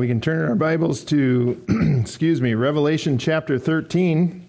[0.00, 1.62] We can turn our Bibles to,
[2.00, 4.48] excuse me, Revelation chapter 13.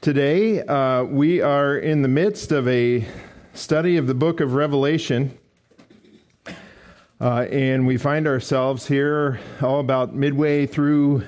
[0.00, 3.06] Today, uh, we are in the midst of a
[3.52, 5.36] study of the book of Revelation.
[7.20, 11.22] Uh, and we find ourselves here all about midway through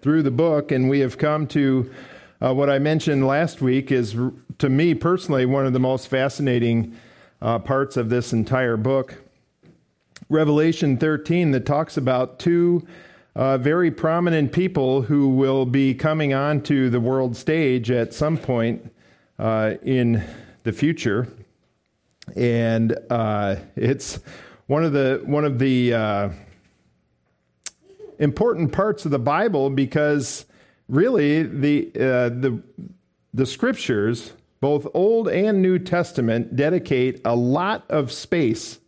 [0.00, 1.92] through the book, and we have come to
[2.40, 4.16] uh, what I mentioned last week is,
[4.56, 6.96] to me personally, one of the most fascinating
[7.42, 9.23] uh, parts of this entire book.
[10.28, 12.86] Revelation 13 that talks about two
[13.36, 18.92] uh, very prominent people who will be coming onto the world stage at some point
[19.38, 20.22] uh, in
[20.62, 21.28] the future,
[22.36, 24.20] and uh, it's
[24.66, 26.28] one of the one of the uh,
[28.20, 30.46] important parts of the Bible because
[30.88, 32.62] really the uh, the
[33.34, 38.78] the scriptures, both Old and New Testament, dedicate a lot of space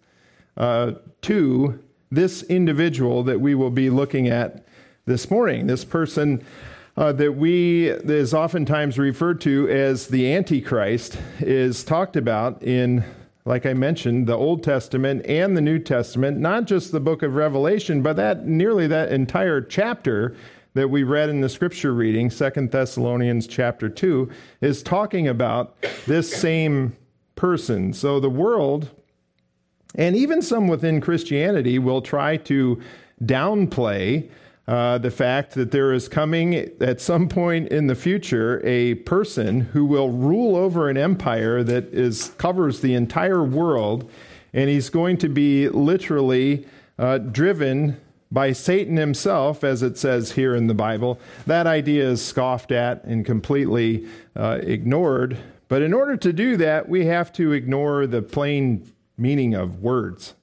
[0.57, 0.93] uh,
[1.23, 4.65] to this individual that we will be looking at
[5.07, 5.67] this morning.
[5.67, 6.45] This person
[6.97, 13.05] uh, that we that is oftentimes referred to as the Antichrist is talked about in,
[13.45, 17.35] like I mentioned, the Old Testament and the New Testament, not just the book of
[17.35, 20.35] Revelation, but that nearly that entire chapter
[20.73, 24.31] that we read in the scripture reading, Second Thessalonians chapter 2,
[24.61, 25.75] is talking about
[26.07, 26.95] this same
[27.35, 27.93] person.
[27.93, 28.91] So the world
[29.97, 32.81] and even some within Christianity will try to
[33.23, 34.29] downplay
[34.69, 39.61] uh, the fact that there is coming at some point in the future a person
[39.61, 44.11] who will rule over an empire that is covers the entire world,
[44.53, 46.67] and he's going to be literally
[46.99, 47.97] uh, driven
[48.33, 51.21] by Satan himself, as it says here in the Bible.
[51.47, 55.39] That idea is scoffed at and completely uh, ignored.
[55.69, 60.35] But in order to do that, we have to ignore the plain meaning of words,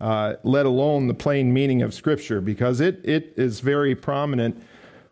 [0.00, 4.62] uh, let alone the plain meaning of Scripture, because it, it is very prominent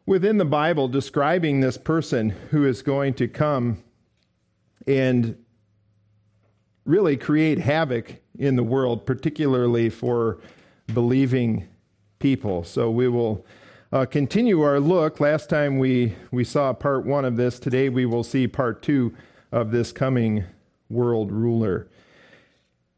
[0.06, 3.82] within the Bible describing this person who is going to come
[4.86, 5.36] and
[6.84, 10.38] really create havoc in the world, particularly for
[10.92, 11.66] believing
[12.18, 12.64] people.
[12.64, 13.46] So we will
[13.92, 15.20] uh, continue our look.
[15.20, 17.58] Last time we, we saw part one of this.
[17.58, 19.14] Today we will see part two
[19.52, 20.44] of this coming
[20.90, 21.88] world ruler.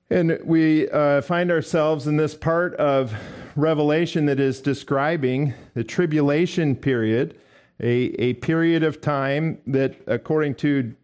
[0.08, 3.12] And we uh, find ourselves in this part of
[3.56, 7.38] Revelation that is describing the tribulation period,
[7.80, 10.94] a, a period of time that, according to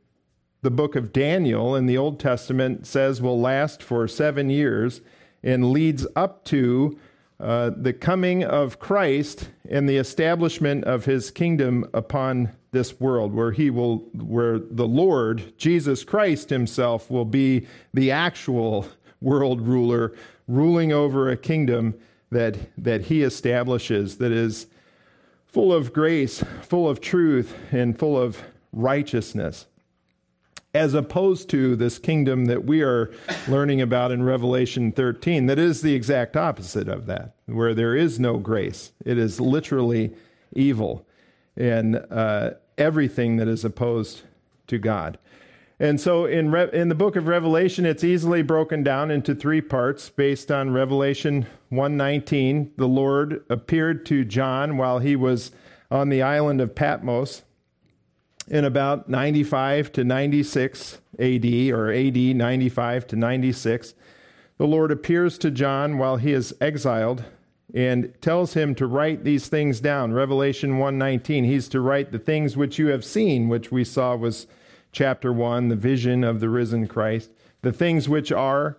[0.63, 5.01] the book of Daniel in the Old Testament, says will last for seven years
[5.43, 6.97] and leads up to
[7.41, 13.53] uh, the coming of Christ and the establishment of his kingdom upon this world, where
[13.53, 18.89] he will, where the Lord, Jesus Christ himself, will be the actual
[19.21, 20.15] world ruler,
[20.49, 21.95] ruling over a kingdom
[22.31, 24.67] that, that he establishes that is
[25.47, 29.67] full of grace, full of truth, and full of righteousness.
[30.75, 33.13] As opposed to this kingdom that we are
[33.47, 38.19] learning about in Revelation 13, that is the exact opposite of that, where there is
[38.19, 38.93] no grace.
[39.05, 40.15] It is literally
[40.55, 41.07] evil
[41.57, 44.23] and uh, everything that is opposed
[44.67, 45.19] to God.
[45.81, 49.61] And so in, Re- in the book of Revelation, it's easily broken down into three
[49.61, 52.73] parts based on Revelation 119.
[52.77, 55.51] The Lord appeared to John while he was
[55.91, 57.43] on the island of Patmos
[58.49, 63.95] in about 95 to 96 AD, or AD 95 to 96.
[64.59, 67.25] The Lord appears to John while he is exiled
[67.75, 70.13] and tells him to write these things down.
[70.13, 74.47] Revelation 119, he's to write the things which you have seen, which we saw was
[74.93, 77.31] chapter 1, the vision of the risen Christ.
[77.63, 78.77] The things which are,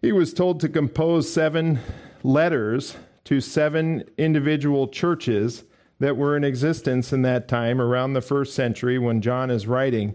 [0.00, 1.80] he was told to compose seven
[2.22, 5.64] letters to seven individual churches
[5.98, 10.14] that were in existence in that time around the first century when John is writing.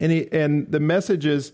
[0.00, 1.52] And, he, and the messages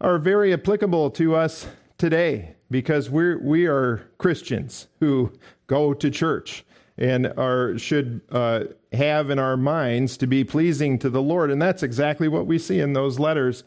[0.00, 1.66] are very applicable to us
[2.02, 5.32] today because we're, we are Christians who
[5.68, 6.64] go to church
[6.98, 11.52] and are should uh, have in our minds to be pleasing to the Lord.
[11.52, 13.62] And that's exactly what we see in those letters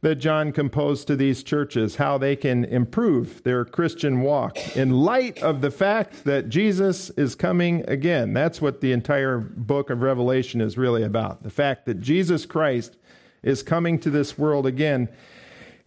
[0.00, 5.40] that John composed to these churches, how they can improve their Christian walk in light
[5.40, 8.32] of the fact that Jesus is coming again.
[8.32, 12.96] That's what the entire book of Revelation is really about the fact that Jesus Christ
[13.44, 15.08] is coming to this world again.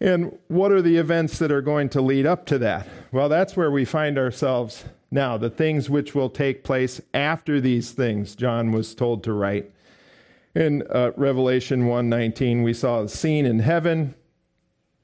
[0.01, 2.87] And what are the events that are going to lead up to that?
[3.11, 7.91] Well, that's where we find ourselves now, the things which will take place after these
[7.91, 9.69] things, John was told to write.
[10.55, 14.15] In uh, Revelation 1:19, we saw a scene in heaven,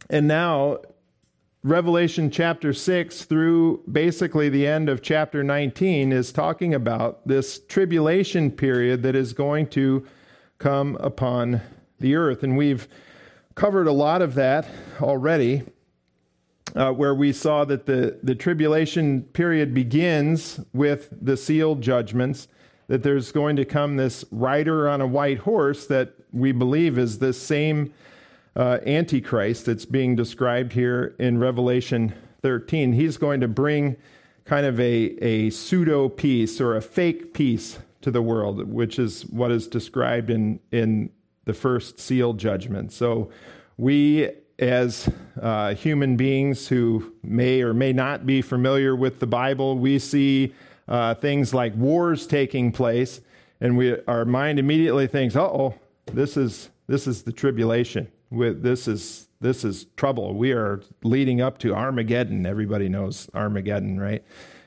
[0.09, 0.79] and now
[1.61, 8.49] Revelation chapter 6 through basically the end of chapter 19 is talking about this tribulation
[8.49, 10.05] period that is going to
[10.57, 11.61] come upon
[11.99, 12.43] the earth.
[12.43, 12.87] And we've
[13.57, 14.67] covered a lot of that
[15.01, 15.63] already,
[16.75, 22.47] uh, where we saw that the, the tribulation period begins with the sealed judgments,
[22.87, 27.17] that there's going to come this rider on a white horse that we believe is
[27.17, 27.91] this same
[28.55, 32.13] uh, Antichrist that's being described here in Revelation
[32.43, 32.93] 13.
[32.93, 33.97] He's going to bring
[34.45, 39.25] kind of a, a pseudo peace or a fake peace to the world, which is
[39.25, 41.09] what is described in, in
[41.47, 42.91] the first seal judgment.
[42.91, 43.31] So
[43.77, 44.29] we,
[44.59, 45.09] as
[45.41, 50.53] uh, human beings who may or may not be familiar with the Bible, we see
[50.87, 53.21] uh, things like wars taking place,
[53.59, 55.73] and we, our mind immediately thinks, uh oh,
[56.05, 60.33] this is, this is the tribulation with this is this is trouble.
[60.33, 62.45] We are leading up to Armageddon.
[62.45, 64.23] Everybody knows Armageddon, right?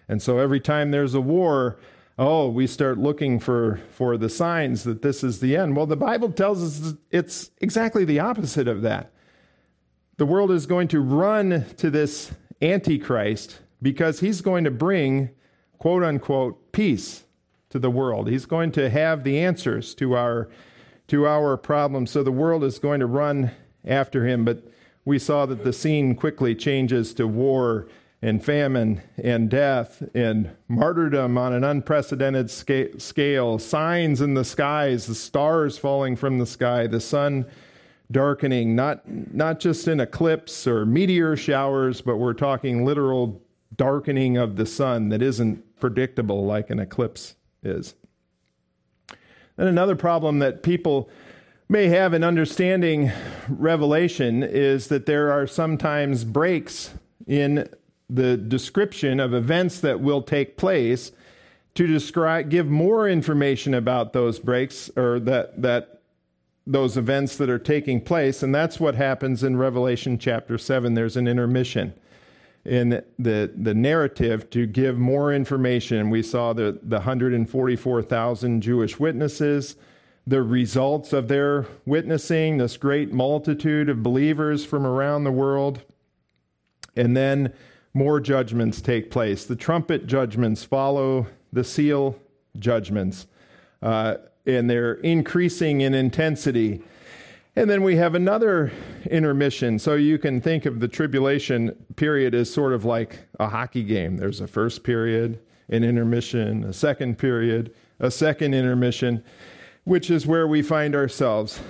[0.09, 1.79] And so every time there's a war,
[2.20, 5.75] oh, we start looking for for the signs that this is the end.
[5.75, 9.11] Well, the Bible tells us it's exactly the opposite of that.
[10.19, 12.31] The world is going to run to this
[12.61, 15.31] antichrist because he's going to bring
[15.78, 17.25] quote unquote peace
[17.70, 18.28] to the world.
[18.28, 20.50] He's going to have the answers to our
[21.08, 22.11] to our problems.
[22.11, 23.50] So the world is going to run
[23.84, 24.44] after him.
[24.44, 24.62] But
[25.06, 27.88] we saw that the scene quickly changes to war
[28.22, 35.14] and famine and death and martyrdom on an unprecedented scale, signs in the skies, the
[35.14, 37.46] stars falling from the sky, the sun
[38.11, 43.40] darkening, not, not just in eclipse or meteor showers, but we're talking literal
[43.76, 47.94] darkening of the sun that isn't predictable like an eclipse is.
[49.56, 51.08] And another problem that people
[51.69, 53.12] may have in understanding
[53.49, 56.93] Revelation is that there are sometimes breaks
[57.26, 57.69] in
[58.12, 61.12] the description of events that will take place
[61.75, 66.01] to describe give more information about those breaks or that that
[66.67, 71.17] those events that are taking place and that's what happens in Revelation chapter 7 there's
[71.17, 71.95] an intermission
[72.65, 76.11] in the, the narrative to give more information.
[76.11, 79.77] We saw the, the 144,000 Jewish witnesses,
[80.27, 85.81] the results of their witnessing, this great multitude of believers from around the world.
[86.97, 87.55] And then
[87.94, 89.44] more judgments take place.
[89.44, 92.16] The trumpet judgments follow the seal
[92.58, 93.26] judgments,
[93.82, 94.16] uh,
[94.46, 96.82] and they're increasing in intensity.
[97.56, 98.72] And then we have another
[99.10, 99.78] intermission.
[99.78, 104.16] So you can think of the tribulation period as sort of like a hockey game.
[104.16, 109.25] There's a first period, an intermission, a second period, a second intermission,
[109.84, 111.60] which is where we find ourselves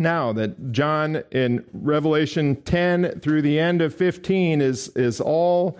[0.00, 5.78] now that John in Revelation 10 through the end of 15 is, is all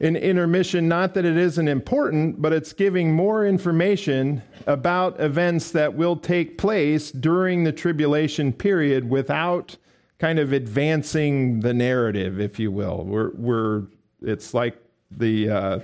[0.00, 5.94] an intermission, not that it isn't important, but it's giving more information about events that
[5.94, 9.76] will take place during the tribulation period without
[10.18, 13.04] kind of advancing the narrative, if you will.
[13.04, 13.82] We're, we're
[14.22, 14.76] it's like
[15.10, 15.80] the uh,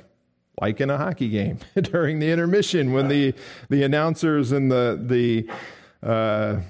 [0.61, 3.35] like in a hockey game during the intermission when the
[3.69, 5.49] the announcers and the the
[6.07, 6.61] uh,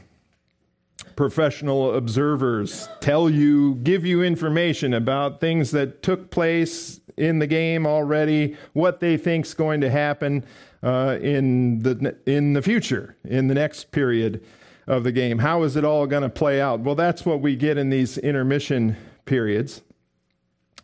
[1.16, 7.86] professional observers tell you, give you information about things that took place in the game
[7.86, 10.44] already, what they think's going to happen
[10.82, 14.44] uh, in the in the future, in the next period
[14.86, 15.38] of the game.
[15.38, 16.80] How is it all going to play out?
[16.80, 19.82] Well, that's what we get in these intermission periods.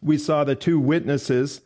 [0.03, 1.61] We saw the two witnesses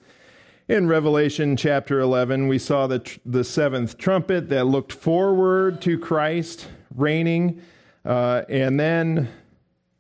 [0.67, 2.49] in Revelation chapter 11.
[2.49, 7.61] We saw the the seventh trumpet that looked forward to Christ reigning,
[8.05, 9.29] uh, and then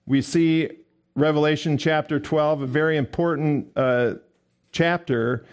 [0.07, 0.71] we see
[1.15, 4.15] Revelation chapter 12, a very important uh,
[4.73, 5.47] chapter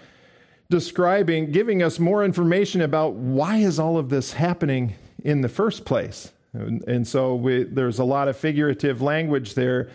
[0.70, 5.86] describing, giving us more information about why is all of this happening in the first
[5.86, 6.31] place.
[6.53, 9.89] And, and so we, there's a lot of figurative language there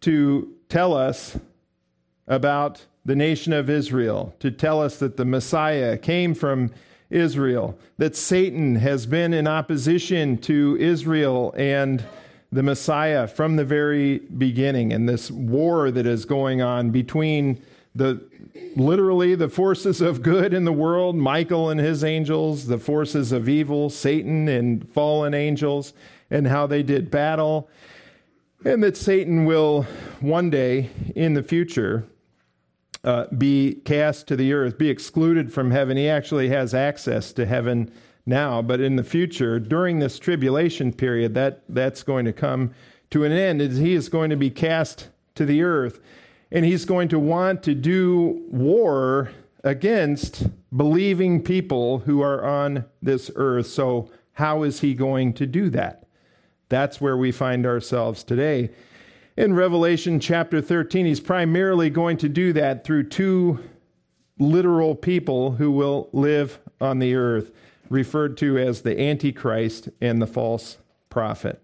[0.00, 1.38] to tell us
[2.26, 6.70] about the nation of Israel, to tell us that the Messiah came from
[7.14, 12.04] Israel, that Satan has been in opposition to Israel and
[12.50, 17.62] the Messiah from the very beginning, and this war that is going on between
[17.94, 18.20] the
[18.76, 23.48] literally the forces of good in the world, Michael and his angels, the forces of
[23.48, 25.92] evil, Satan and fallen angels,
[26.30, 27.68] and how they did battle.
[28.64, 29.82] And that Satan will
[30.20, 32.06] one day in the future
[33.04, 35.96] uh, be cast to the earth, be excluded from heaven.
[35.96, 37.92] He actually has access to heaven
[38.26, 42.72] now, but in the future, during this tribulation period, that, that's going to come
[43.10, 43.60] to an end.
[43.60, 46.00] He is going to be cast to the earth.
[46.50, 49.30] And he's going to want to do war
[49.64, 50.46] against
[50.76, 53.66] believing people who are on this earth.
[53.66, 56.06] So, how is he going to do that?
[56.68, 58.70] That's where we find ourselves today.
[59.36, 63.58] In Revelation chapter 13, he's primarily going to do that through two
[64.38, 67.50] literal people who will live on the earth,
[67.90, 70.78] referred to as the Antichrist and the false
[71.10, 71.60] prophet.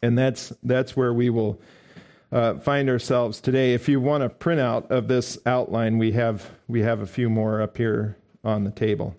[0.00, 1.60] And that's, that's where we will
[2.30, 3.74] uh, find ourselves today.
[3.74, 7.60] If you want a printout of this outline, we have, we have a few more
[7.60, 9.16] up here on the table.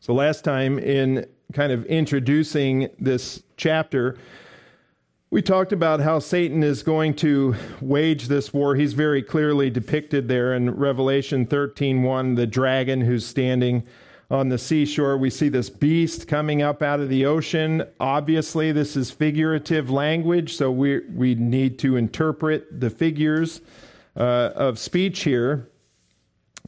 [0.00, 4.18] So, last time, in kind of introducing this chapter,
[5.34, 8.76] we talked about how Satan is going to wage this war.
[8.76, 13.82] He's very clearly depicted there in Revelation 13:1, the dragon who's standing
[14.30, 15.18] on the seashore.
[15.18, 17.82] We see this beast coming up out of the ocean.
[17.98, 23.60] Obviously, this is figurative language, so we, we need to interpret the figures
[24.16, 25.68] uh, of speech here.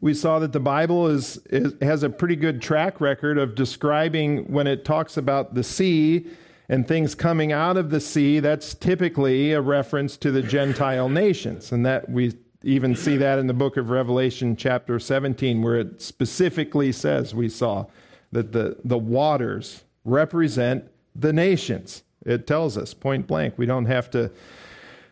[0.01, 4.51] We saw that the Bible is, is, has a pretty good track record of describing
[4.51, 6.27] when it talks about the sea
[6.69, 11.73] and things coming out of the sea, that's typically a reference to the Gentile nations.
[11.73, 16.03] And that we even see that in the book of Revelation, chapter 17, where it
[16.03, 17.87] specifically says, we saw
[18.33, 22.03] that the, the waters represent the nations.
[22.25, 23.55] It tells us point blank.
[23.57, 24.33] We don't have to,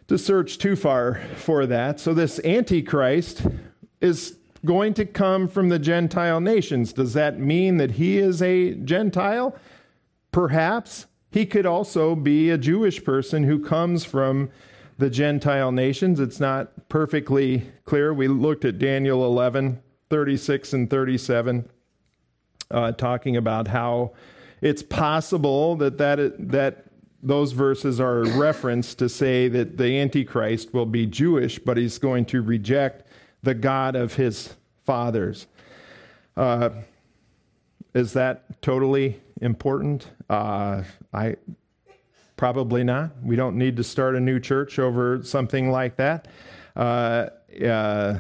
[0.09, 2.01] to search too far for that.
[2.01, 3.47] So, this Antichrist
[4.01, 6.93] is going to come from the Gentile nations.
[6.93, 9.57] Does that mean that he is a Gentile?
[10.33, 11.07] Perhaps.
[11.35, 14.51] He could also be a Jewish person who comes from
[14.99, 16.21] the Gentile nations.
[16.21, 18.15] It's not perfectly clear.
[18.15, 21.69] We looked at Daniel 11, 36 and 37,
[22.71, 24.13] uh, talking about how
[24.61, 26.85] it's possible that, that, that
[27.21, 31.99] those verses are a reference to say that the Antichrist will be Jewish, but he's
[31.99, 33.09] going to reject
[33.43, 35.49] the God of his fathers.
[36.37, 36.71] Uh,
[37.93, 40.07] is that totally important?
[40.29, 41.37] Uh, I
[42.37, 43.11] Probably not.
[43.23, 46.27] We don't need to start a new church over something like that.
[46.75, 47.29] Uh,
[47.65, 48.19] uh,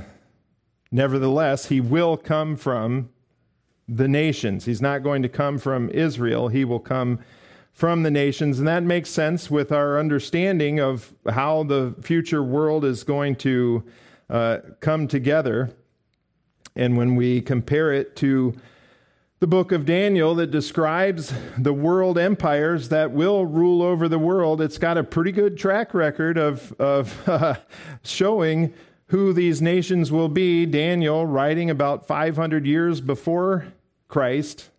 [0.92, 3.10] nevertheless, he will come from
[3.88, 4.64] the nations.
[4.64, 6.46] He's not going to come from Israel.
[6.46, 7.18] He will come
[7.72, 8.60] from the nations.
[8.60, 13.82] And that makes sense with our understanding of how the future world is going to
[14.30, 15.74] uh, come together.
[16.76, 18.54] And when we compare it to
[19.44, 24.58] the book of Daniel that describes the world empires that will rule over the world.
[24.62, 27.56] It's got a pretty good track record of, of uh,
[28.02, 28.72] showing
[29.08, 30.64] who these nations will be.
[30.64, 33.66] Daniel, writing about 500 years before
[34.08, 34.70] Christ,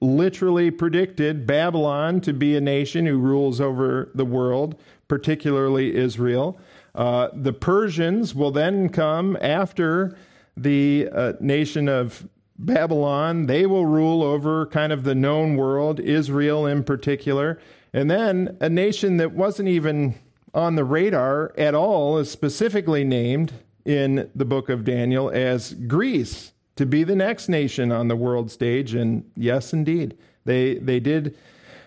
[0.00, 6.58] literally predicted Babylon to be a nation who rules over the world, particularly Israel.
[6.94, 10.16] Uh, the Persians will then come after
[10.56, 12.26] the uh, nation of
[12.58, 17.60] Babylon, they will rule over kind of the known world, Israel in particular.
[17.92, 20.16] And then a nation that wasn't even
[20.52, 23.52] on the radar at all is specifically named
[23.84, 28.50] in the book of Daniel as Greece to be the next nation on the world
[28.50, 28.94] stage.
[28.94, 31.36] And yes, indeed, they, they did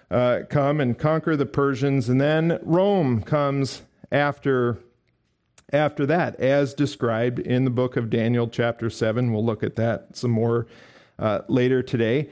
[0.10, 2.10] uh, come and conquer the Persians.
[2.10, 4.80] And then Rome comes after
[5.74, 9.32] after that, as described in the book of Daniel, chapter 7.
[9.32, 10.68] We'll look at that some more
[11.20, 12.30] uh, later today.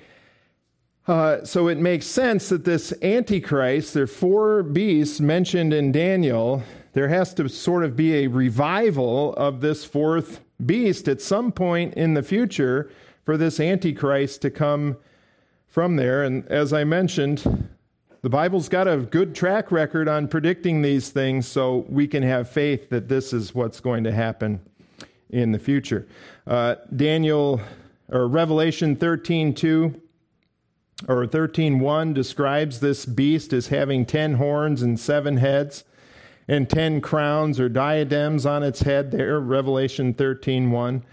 [1.08, 6.62] Uh, so it makes sense that this Antichrist, there are four beasts mentioned in Daniel,
[6.94, 11.94] there has to sort of be a revival of this fourth beast at some point
[11.96, 12.92] in the future
[13.24, 14.98] for this Antichrist to come
[15.68, 16.24] from there.
[16.24, 17.70] And as I mentioned,
[18.22, 22.50] the Bible's got a good track record on predicting these things, so we can have
[22.50, 24.60] faith that this is what's going to happen
[25.30, 26.08] in the future.
[26.46, 27.62] Uh, Daniel
[28.12, 30.02] or Revelation 13 2
[31.08, 35.84] or 13 1 describes this beast as having 10 horns and seven heads
[36.48, 41.04] and 10 crowns or diadems on its head there revelation 13 1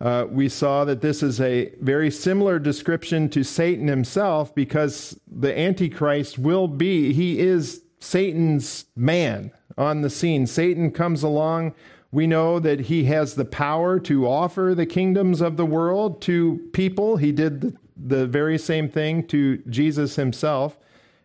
[0.00, 5.56] uh, we saw that this is a very similar description to Satan himself because the
[5.56, 10.46] Antichrist will be, he is Satan's man on the scene.
[10.46, 11.74] Satan comes along.
[12.12, 16.70] We know that he has the power to offer the kingdoms of the world to
[16.72, 17.18] people.
[17.18, 20.78] He did the, the very same thing to Jesus himself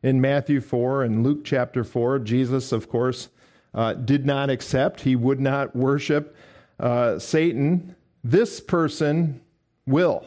[0.03, 2.19] in Matthew 4 and Luke chapter 4.
[2.19, 3.29] Jesus, of course,
[3.73, 6.35] uh, did not accept, he would not worship
[6.79, 9.39] uh, Satan this person
[9.85, 10.25] will.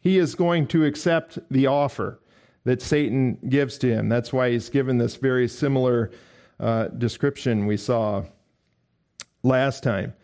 [0.00, 2.20] He is going to accept the offer
[2.64, 4.08] that Satan gives to him.
[4.08, 6.10] That's why he's given this very similar
[6.58, 8.24] uh, description we saw
[9.42, 10.14] last time.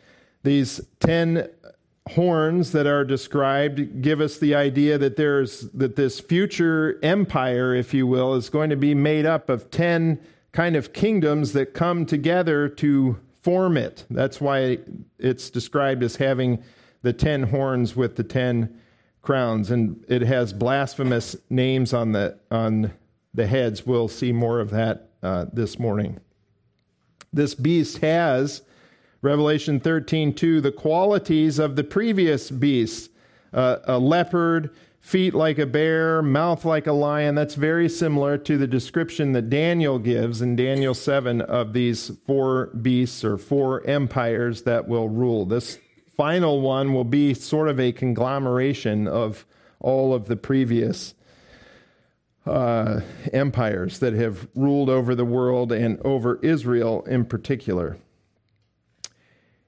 [0.45, 1.47] These 10
[2.09, 7.95] horns that are described give us the idea that there's that this future empire if
[7.95, 10.21] you will is going to be made up of 10
[10.53, 14.79] kind of kingdoms that come together to form it that's why
[15.19, 16.63] it's described as having
[17.05, 18.81] the 10 horns with the 10
[19.23, 22.93] crowns and it has blasphemous names on the on
[23.33, 26.21] the heads we'll see more of that uh, this morning
[27.33, 28.63] this beast has
[29.25, 33.09] Revelation 13, 2, the qualities of the previous beasts
[33.55, 34.69] uh, a leopard,
[35.01, 37.35] feet like a bear, mouth like a lion.
[37.35, 42.67] That's very similar to the description that Daniel gives in Daniel 7 of these four
[42.67, 45.47] beasts or four empires that will rule.
[45.47, 45.79] This
[46.16, 49.44] final one will be sort of a conglomeration of
[49.80, 51.14] all of the previous
[52.47, 53.00] uh,
[53.33, 57.97] empires that have ruled over the world and over Israel in particular.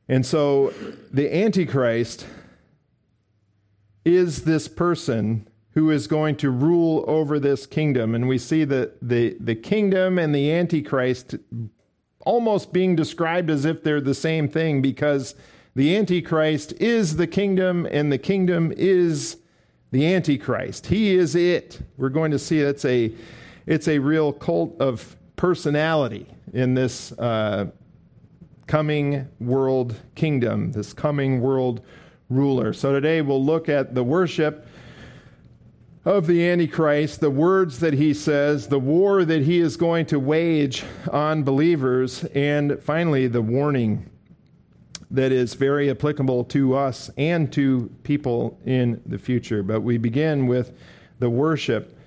[0.08, 0.72] And so
[1.12, 2.26] the Antichrist
[4.04, 8.14] is this person who is going to rule over this kingdom.
[8.14, 11.34] And we see the, the, the kingdom and the Antichrist
[12.24, 15.34] almost being described as if they're the same thing because
[15.76, 19.37] the Antichrist is the kingdom and the kingdom is
[19.90, 20.87] the Antichrist.
[20.87, 21.80] He is it.
[21.99, 23.12] We're going to see it's a,
[23.66, 27.66] it's a real cult of personality in this uh,
[28.66, 31.83] coming world kingdom, this coming world
[32.30, 32.73] ruler.
[32.73, 34.66] So today we'll look at the worship
[36.06, 40.18] of the Antichrist, the words that he says, the war that he is going to
[40.18, 44.09] wage on believers, and finally the warning
[45.16, 49.62] that is very applicable to us and to people in the future.
[49.62, 50.73] But we begin with
[51.18, 51.99] the worship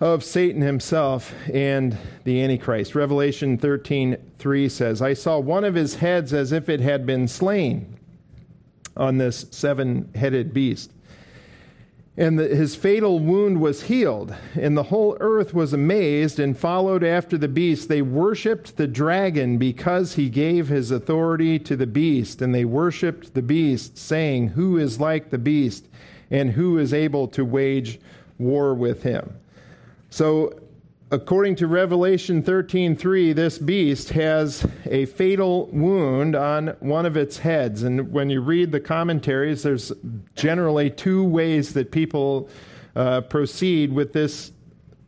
[0.00, 2.94] of Satan himself and the Antichrist.
[2.94, 7.28] Revelation 13 3 says, I saw one of his heads as if it had been
[7.28, 7.98] slain
[8.96, 10.90] on this seven headed beast.
[12.20, 17.02] And the, his fatal wound was healed, and the whole earth was amazed and followed
[17.02, 17.88] after the beast.
[17.88, 23.32] They worshiped the dragon because he gave his authority to the beast, and they worshiped
[23.32, 25.88] the beast, saying, Who is like the beast,
[26.30, 27.98] and who is able to wage
[28.36, 29.38] war with him?
[30.10, 30.60] So,
[31.10, 37.82] according to Revelation 13:3, this beast has a fatal wound on one of its heads.
[37.82, 39.92] And when you read the commentaries, there's
[40.36, 42.48] generally two ways that people
[42.94, 44.52] uh, proceed with this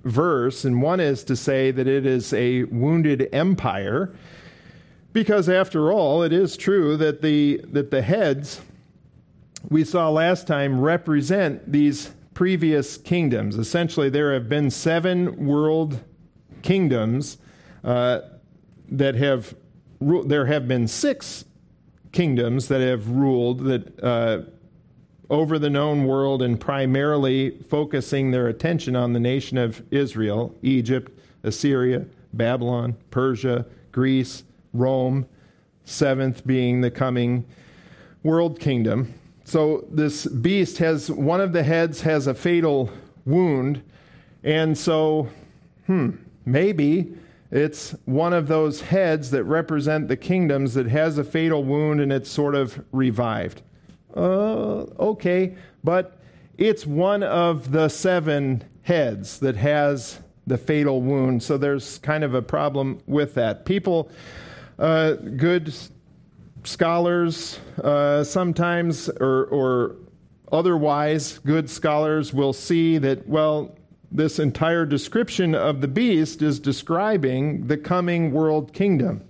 [0.05, 0.65] verse.
[0.65, 4.13] And one is to say that it is a wounded empire,
[5.13, 8.61] because after all, it is true that the that the heads
[9.69, 13.57] we saw last time represent these previous kingdoms.
[13.57, 16.01] Essentially, there have been seven world
[16.63, 17.39] kingdoms
[17.85, 18.21] uh,
[18.89, 19.55] that have
[20.01, 21.45] ru- there have been six
[22.13, 24.43] kingdoms that have ruled that uh,
[25.31, 31.11] over the known world and primarily focusing their attention on the nation of Israel, Egypt,
[31.43, 35.27] Assyria, Babylon, Persia, Greece, Rome,
[35.85, 37.47] seventh being the coming
[38.23, 39.13] world kingdom.
[39.45, 42.91] So this beast has one of the heads has a fatal
[43.25, 43.83] wound,
[44.45, 45.29] and so,
[45.87, 46.11] hmm,
[46.45, 47.15] maybe
[47.53, 52.11] it's one of those heads that represent the kingdoms that has a fatal wound and
[52.11, 53.61] it's sort of revived.
[54.17, 56.19] Uh, okay, but
[56.57, 61.43] it's one of the seven heads that has the fatal wound.
[61.43, 63.67] So there's kind of a problem with that.
[63.67, 64.11] People,
[64.79, 65.75] uh, good
[66.65, 69.97] scholars uh, sometimes, or, or
[70.51, 73.77] otherwise good scholars, will see that, well,
[74.11, 79.25] this entire description of the beast is describing the coming world kingdom.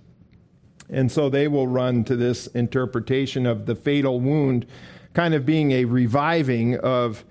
[0.89, 4.65] And so they will run to this interpretation of the fatal wound
[5.13, 7.23] kind of being a reviving of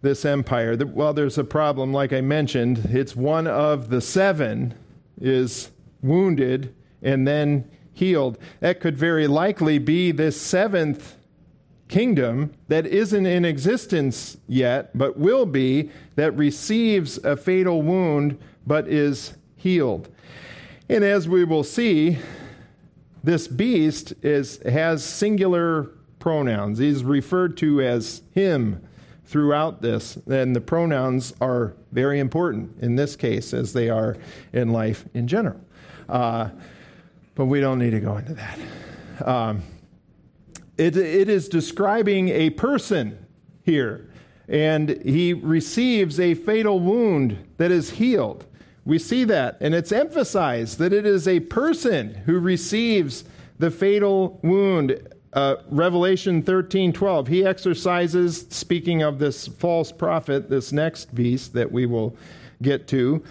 [0.00, 0.76] this empire.
[0.76, 2.88] Well, there's a problem, like I mentioned.
[2.90, 4.74] It's one of the seven
[5.20, 5.70] is
[6.02, 8.36] wounded and then healed.
[8.60, 11.16] That could very likely be this seventh
[11.88, 18.86] kingdom that isn't in existence yet, but will be, that receives a fatal wound but
[18.86, 20.10] is healed.
[20.90, 22.18] And as we will see,
[23.24, 26.78] this beast is, has singular pronouns.
[26.78, 28.86] He's referred to as him
[29.24, 34.18] throughout this, and the pronouns are very important in this case as they are
[34.52, 35.60] in life in general.
[36.08, 36.50] Uh,
[37.36, 38.58] but we don't need to go into that.
[39.24, 39.62] Um,
[40.76, 43.24] it, it is describing a person
[43.62, 44.10] here,
[44.48, 48.46] and he receives a fatal wound that is healed.
[48.84, 53.24] We see that, and it's emphasized that it is a person who receives
[53.58, 55.08] the fatal wound.
[55.32, 57.28] Uh, Revelation 13 12.
[57.28, 62.16] He exercises, speaking of this false prophet, this next beast that we will
[62.62, 63.22] get to.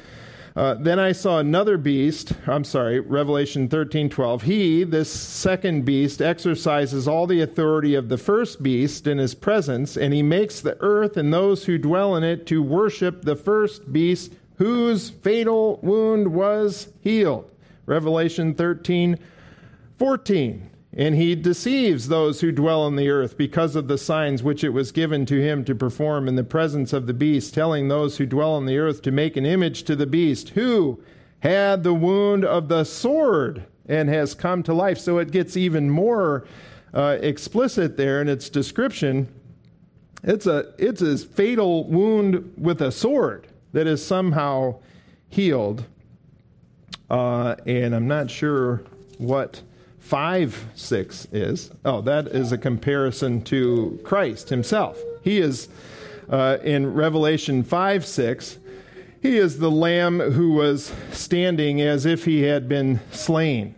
[0.56, 2.32] Uh, then I saw another beast.
[2.48, 4.44] I'm sorry, Revelation 13 12.
[4.44, 9.98] He, this second beast, exercises all the authority of the first beast in his presence,
[9.98, 13.92] and he makes the earth and those who dwell in it to worship the first
[13.92, 17.52] beast whose fatal wound was healed.
[17.86, 19.20] Revelation 13
[19.98, 20.70] 14.
[20.98, 24.70] And he deceives those who dwell on the earth because of the signs which it
[24.70, 28.26] was given to him to perform in the presence of the beast, telling those who
[28.26, 31.04] dwell on the earth to make an image to the beast, who
[31.40, 34.98] had the wound of the sword and has come to life.
[34.98, 36.48] So it gets even more
[36.94, 39.28] uh, explicit there in its description.
[40.24, 44.80] It's a, it's a fatal wound with a sword that is somehow
[45.28, 45.84] healed.
[47.10, 48.82] Uh, and I'm not sure
[49.18, 49.62] what
[50.06, 51.72] 5 6 is.
[51.84, 55.02] Oh, that is a comparison to Christ himself.
[55.24, 55.68] He is,
[56.30, 58.60] uh, in Revelation 5 6,
[59.24, 63.74] he is the lamb who was standing as if he had been slain.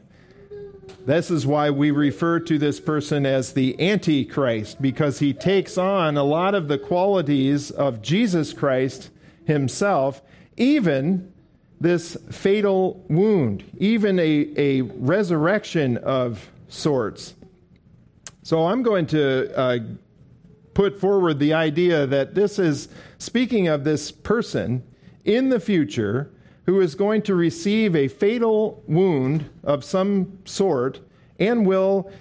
[1.05, 6.17] This is why we refer to this person as the Antichrist, because he takes on
[6.17, 9.11] a lot of the qualities of Jesus Christ
[9.45, 10.21] himself,
[10.57, 11.31] even
[11.79, 17.35] this fatal wound, even a, a resurrection of sorts.
[18.43, 19.79] So I'm going to uh,
[20.73, 22.87] put forward the idea that this is
[23.17, 24.83] speaking of this person
[25.25, 26.31] in the future
[26.65, 30.99] who is going to receive a fatal wound of some sort
[31.39, 32.11] and will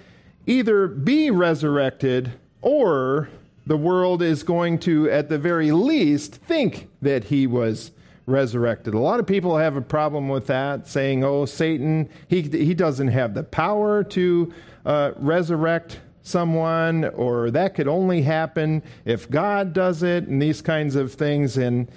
[0.46, 3.28] either be resurrected or
[3.66, 7.90] the world is going to, at the very least, think that he was
[8.26, 8.92] resurrected.
[8.94, 13.08] A lot of people have a problem with that, saying, oh, Satan, he, he doesn't
[13.08, 14.52] have the power to
[14.84, 20.96] uh, resurrect someone, or that could only happen if God does it, and these kinds
[20.96, 21.56] of things.
[21.56, 21.88] And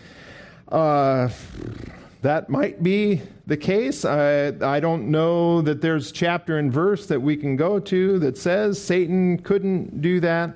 [0.71, 1.29] uh,
[2.21, 4.05] that might be the case.
[4.05, 8.37] I, I don't know that there's chapter and verse that we can go to that
[8.37, 10.51] says Satan couldn't do that.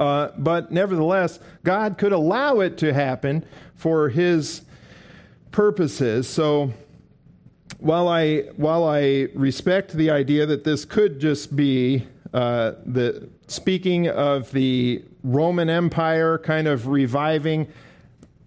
[0.00, 4.62] Uh, but nevertheless, God could allow it to happen for his
[5.52, 6.26] purposes.
[6.26, 6.72] So
[7.80, 14.08] while I, while I respect the idea that this could just be uh, the speaking
[14.08, 17.68] of the Roman Empire kind of reviving,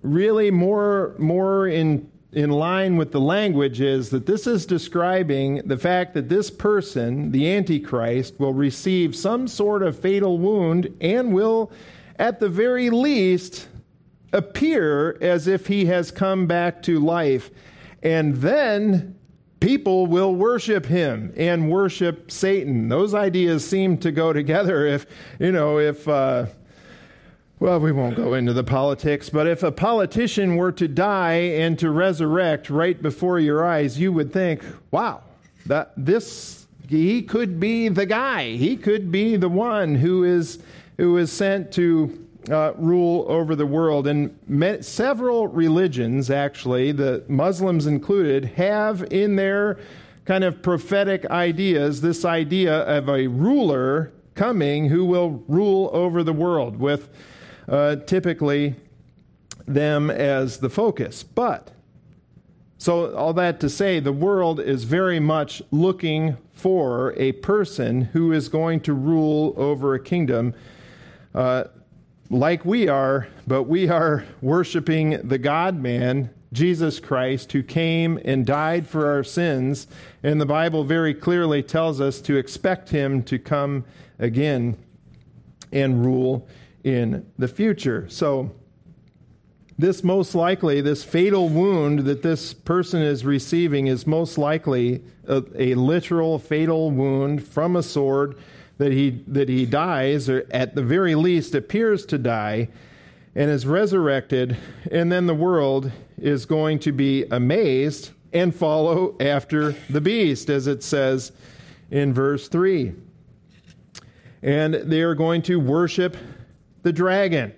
[0.01, 5.77] really more, more in in line with the language is that this is describing the
[5.77, 11.71] fact that this person, the Antichrist, will receive some sort of fatal wound and will,
[12.17, 13.67] at the very least,
[14.31, 17.51] appear as if he has come back to life.
[18.01, 19.15] And then
[19.59, 22.89] people will worship him and worship Satan.
[22.89, 24.85] Those ideas seem to go together.
[24.87, 25.05] If,
[25.39, 26.07] you know, if.
[26.07, 26.47] Uh,
[27.63, 31.79] well, we won't go into the politics, but if a politician were to die and
[31.79, 35.23] to resurrect right before your eyes, you would think, wow,
[35.67, 38.49] that this he could be the guy.
[38.49, 40.59] He could be the one who is
[40.97, 44.07] who is sent to uh, rule over the world.
[44.07, 49.79] And me- several religions, actually, the Muslims included, have in their
[50.25, 56.33] kind of prophetic ideas this idea of a ruler coming who will rule over the
[56.33, 57.07] world with
[57.67, 58.75] uh, typically
[59.65, 61.23] them as the focus.
[61.23, 61.71] But,
[62.77, 68.31] so all that to say, the world is very much looking for a person who
[68.31, 70.53] is going to rule over a kingdom
[71.33, 71.65] uh,
[72.29, 78.45] like we are, but we are worshiping the God man, Jesus Christ, who came and
[78.45, 79.87] died for our sins.
[80.23, 83.85] And the Bible very clearly tells us to expect him to come
[84.19, 84.77] again
[85.71, 86.47] and rule
[86.83, 88.07] in the future.
[88.09, 88.51] So,
[89.77, 95.43] this most likely, this fatal wound that this person is receiving is most likely a,
[95.57, 98.37] a, literal fatal wound from a sword
[98.77, 102.69] that he, that he dies, or at the very least appears to die,
[103.35, 104.57] and is resurrected,
[104.91, 110.67] and then the world is going to be amazed and follow after the beast, as
[110.67, 111.31] it says
[111.89, 112.93] in verse 3.
[114.41, 116.17] And they are going to worship
[116.83, 117.53] the dragon.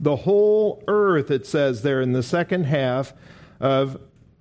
[0.00, 3.12] The whole earth, it says there in the second half
[3.60, 4.00] of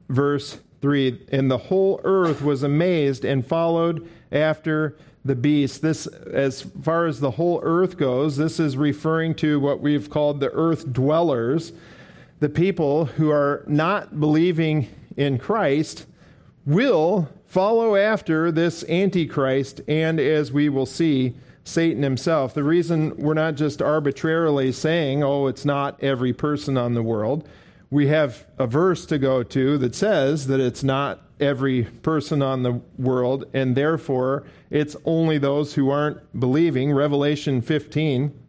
[0.10, 5.82] verse 3, and the whole earth was amazed and followed after the beast.
[5.82, 10.40] This, as far as the whole earth goes, this is referring to what we've called
[10.40, 11.72] the earth dwellers,
[12.40, 16.06] the people who are not believing in Christ
[16.66, 22.54] will follow after this Antichrist, and as we will see, Satan himself.
[22.54, 27.48] The reason we're not just arbitrarily saying, oh, it's not every person on the world,
[27.90, 32.64] we have a verse to go to that says that it's not every person on
[32.64, 36.92] the world, and therefore it's only those who aren't believing.
[36.92, 38.43] Revelation 15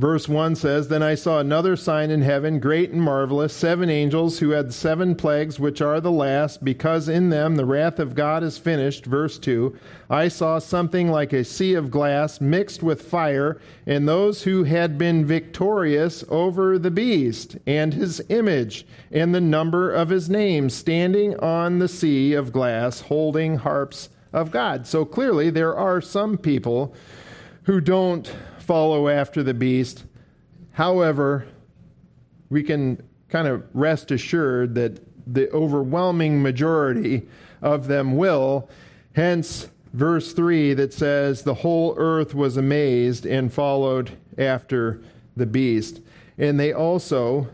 [0.00, 4.38] Verse 1 says, Then I saw another sign in heaven, great and marvelous, seven angels
[4.38, 8.42] who had seven plagues, which are the last, because in them the wrath of God
[8.42, 9.04] is finished.
[9.04, 9.76] Verse 2
[10.08, 14.96] I saw something like a sea of glass mixed with fire, and those who had
[14.96, 21.38] been victorious over the beast and his image, and the number of his name, standing
[21.40, 24.86] on the sea of glass, holding harps of God.
[24.86, 26.94] So clearly, there are some people
[27.64, 28.32] who don't
[28.70, 30.04] follow after the beast.
[30.70, 31.44] However,
[32.50, 37.26] we can kind of rest assured that the overwhelming majority
[37.62, 38.70] of them will.
[39.16, 45.02] Hence, verse 3 that says, The whole earth was amazed and followed after
[45.36, 46.00] the beast.
[46.38, 47.48] And they also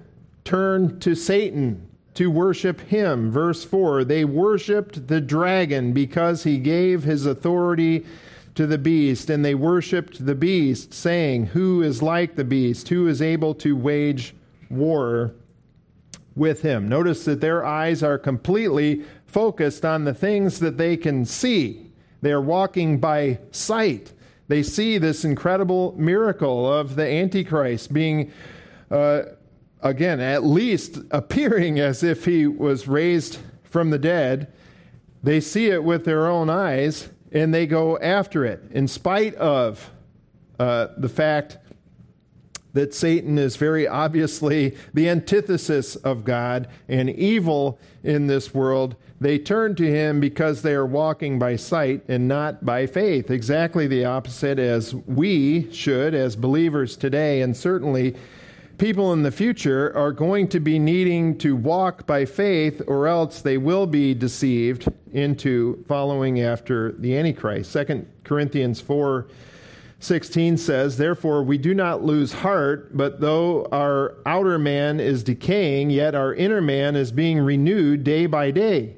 [0.45, 3.31] turned to Satan to worship him.
[3.31, 8.05] Verse 4 They worshiped the dragon because he gave his authority
[8.57, 12.89] to the beast, and they worshipped the beast, saying, Who is like the beast?
[12.89, 14.35] Who is able to wage
[14.69, 15.35] war
[16.35, 16.89] with him?
[16.89, 21.91] Notice that their eyes are completely focused on the things that they can see.
[22.23, 24.13] They are walking by sight.
[24.49, 28.33] They see this incredible miracle of the Antichrist being,
[28.91, 29.23] uh,
[29.83, 34.51] again, at least appearing as if he was raised from the dead.
[35.23, 39.91] They see it with their own eyes, and they go after it in spite of
[40.59, 41.59] uh, the fact
[42.73, 48.97] that Satan is very obviously the antithesis of God and evil in this world.
[49.21, 53.31] They turn to him because they are walking by sight and not by faith.
[53.31, 58.17] Exactly the opposite as we should, as believers today, and certainly
[58.79, 63.41] people in the future are going to be needing to walk by faith, or else
[63.41, 67.73] they will be deceived into following after the Antichrist.
[67.73, 69.27] 2 Corinthians 4
[69.99, 75.89] 16 says, Therefore we do not lose heart, but though our outer man is decaying,
[75.89, 78.95] yet our inner man is being renewed day by day.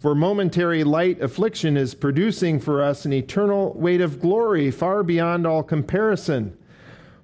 [0.00, 5.46] For momentary light affliction is producing for us an eternal weight of glory far beyond
[5.46, 6.56] all comparison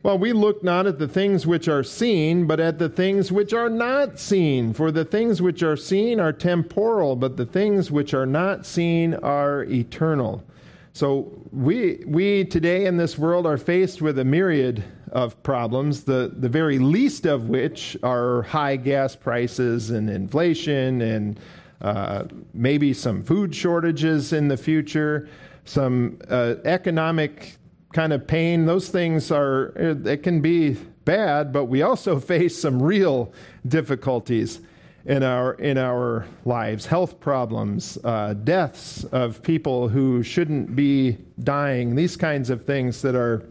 [0.07, 3.53] well, we look not at the things which are seen, but at the things which
[3.53, 4.73] are not seen.
[4.73, 9.15] For the things which are seen are temporal, but the things which are not seen
[9.15, 10.45] are eternal.
[10.93, 16.33] So we, we today in this world are faced with a myriad of problems, the,
[16.37, 21.41] the very least of which are high gas prices and inflation and
[21.81, 25.29] uh, maybe some food shortages in the future,
[25.65, 27.56] some uh, economic
[27.97, 30.75] kind of pain, those things are, it can be
[31.07, 33.33] bad, but we also face some real
[33.67, 34.61] difficulties
[35.07, 36.85] in our in our lives.
[36.85, 41.95] Health problems uh, deaths of people who shouldn't be dying.
[41.95, 43.49] These kinds of things that are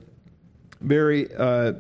[0.81, 1.73] very uh,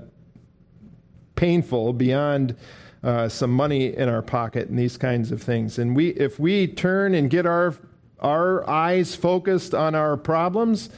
[1.35, 2.55] painful beyond
[3.03, 5.77] uh, some money in our pocket and these kinds of things.
[5.77, 7.75] And we if we turn and get our
[8.21, 10.89] our eyes focused on our problems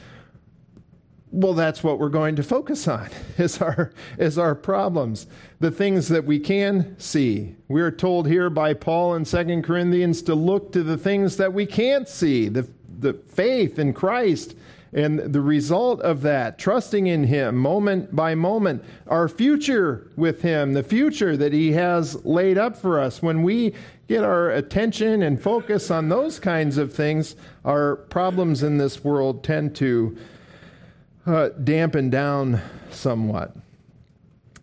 [1.30, 5.26] well, that's what we're going to focus on is our, is our problems,
[5.60, 7.54] the things that we can see.
[7.68, 11.66] We're told here by Paul in 2 Corinthians to look to the things that we
[11.66, 14.54] can't see, the, the faith in Christ
[14.92, 20.72] and the result of that, trusting in Him moment by moment, our future with Him,
[20.72, 23.22] the future that He has laid up for us.
[23.22, 23.74] When we
[24.08, 27.36] get our attention and focus on those kinds of things,
[27.66, 30.16] our problems in this world tend to
[31.26, 33.54] uh, dampen down somewhat.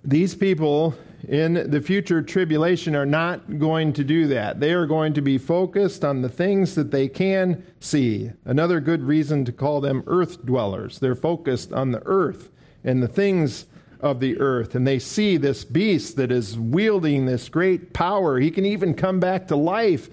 [0.04, 0.96] These people
[1.28, 4.60] in the future tribulation are not going to do that.
[4.60, 8.32] They are going to be focused on the things that they can see.
[8.46, 11.00] Another good reason to call them earth dwellers.
[11.00, 12.52] They're focused on the earth
[12.84, 13.65] and the things
[14.00, 14.76] of the earth.
[14.76, 18.39] And they see this beast that is wielding this great power.
[18.39, 20.10] He can even come back to life.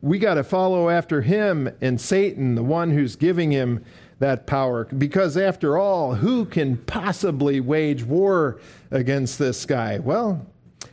[0.00, 3.84] We got to follow after him and Satan, the one who's giving him
[4.20, 4.84] that power.
[4.84, 9.98] Because after all, who can possibly wage war against this guy?
[9.98, 10.46] Well,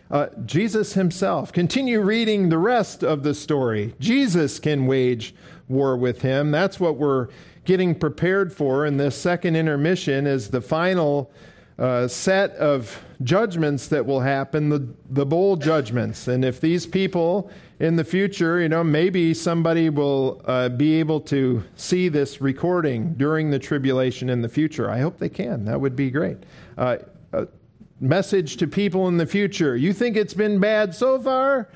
[0.09, 1.51] uh, Jesus himself.
[1.51, 3.93] Continue reading the rest of the story.
[3.99, 5.35] Jesus can wage
[5.67, 6.51] war with him.
[6.51, 7.27] That's what we're
[7.65, 11.29] getting prepared for in this second intermission is the final
[11.79, 16.27] uh, set of judgments that will happen, the, the bowl judgments.
[16.27, 21.21] And if these people in the future, you know, maybe somebody will uh, be able
[21.21, 24.89] to see this recording during the tribulation in the future.
[24.89, 25.65] I hope they can.
[25.65, 26.37] That would be great.
[26.77, 26.97] Uh,
[27.99, 29.75] message to people in the future.
[29.75, 31.69] You think it's been bad so far?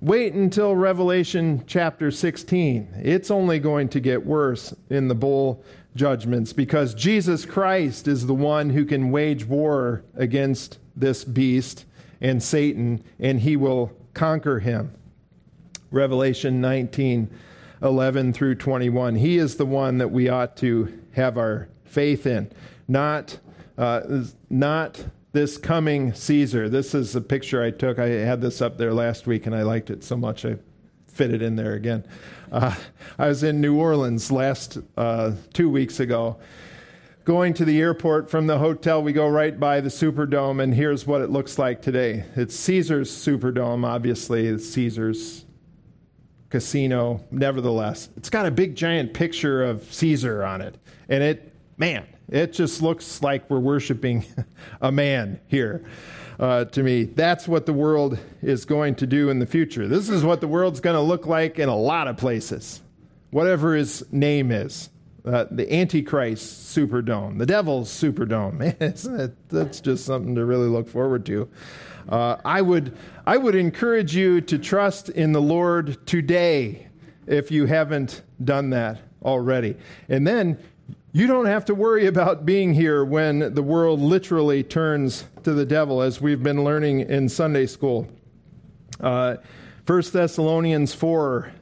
[0.00, 2.88] Wait until Revelation chapter 16.
[3.02, 5.62] It's only going to get worse in the bowl
[5.94, 11.84] judgments because Jesus Christ is the one who can wage war against this beast
[12.20, 14.92] and Satan, and he will conquer him.
[15.90, 17.30] Revelation 19
[17.82, 19.14] 11 through 21.
[19.16, 22.50] He is the one that we ought to have our faith in,
[22.86, 23.38] not,
[23.78, 26.68] uh, not this coming Caesar.
[26.68, 27.98] This is a picture I took.
[27.98, 30.56] I had this up there last week and I liked it so much I
[31.20, 32.02] fit it in there again.
[32.50, 32.74] Uh,
[33.18, 36.38] I was in New Orleans last uh, two weeks ago.
[37.26, 41.06] Going to the airport from the hotel, we go right by the Superdome, and here's
[41.06, 42.24] what it looks like today.
[42.36, 45.44] It's Caesar's Superdome, obviously, it's Caesar's
[46.48, 47.22] casino.
[47.30, 50.78] Nevertheless, it's got a big giant picture of Caesar on it.
[51.10, 54.24] And it, man, it just looks like we're worshiping
[54.80, 55.84] a man here
[56.40, 57.04] uh, to me.
[57.04, 59.86] That's what the world is going to do in the future.
[59.86, 62.80] This is what the world's going to look like in a lot of places,
[63.30, 64.88] whatever his name is.
[65.22, 68.80] Uh, the Antichrist Superdome, the Devil's Superdome.
[68.80, 71.46] Isn't that's just something to really look forward to.
[72.08, 76.88] Uh, I would I would encourage you to trust in the Lord today
[77.26, 79.76] if you haven't done that already.
[80.08, 80.58] And then
[81.12, 85.66] you don't have to worry about being here when the world literally turns to the
[85.66, 88.08] devil, as we've been learning in Sunday school.
[89.00, 89.36] Uh,
[89.86, 91.52] 1 Thessalonians 4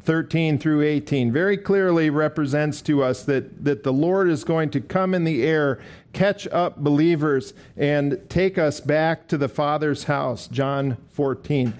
[0.00, 4.80] 13 through 18 very clearly represents to us that, that the Lord is going to
[4.80, 5.80] come in the air,
[6.12, 10.48] catch up believers, and take us back to the Father's house.
[10.48, 11.72] John 14.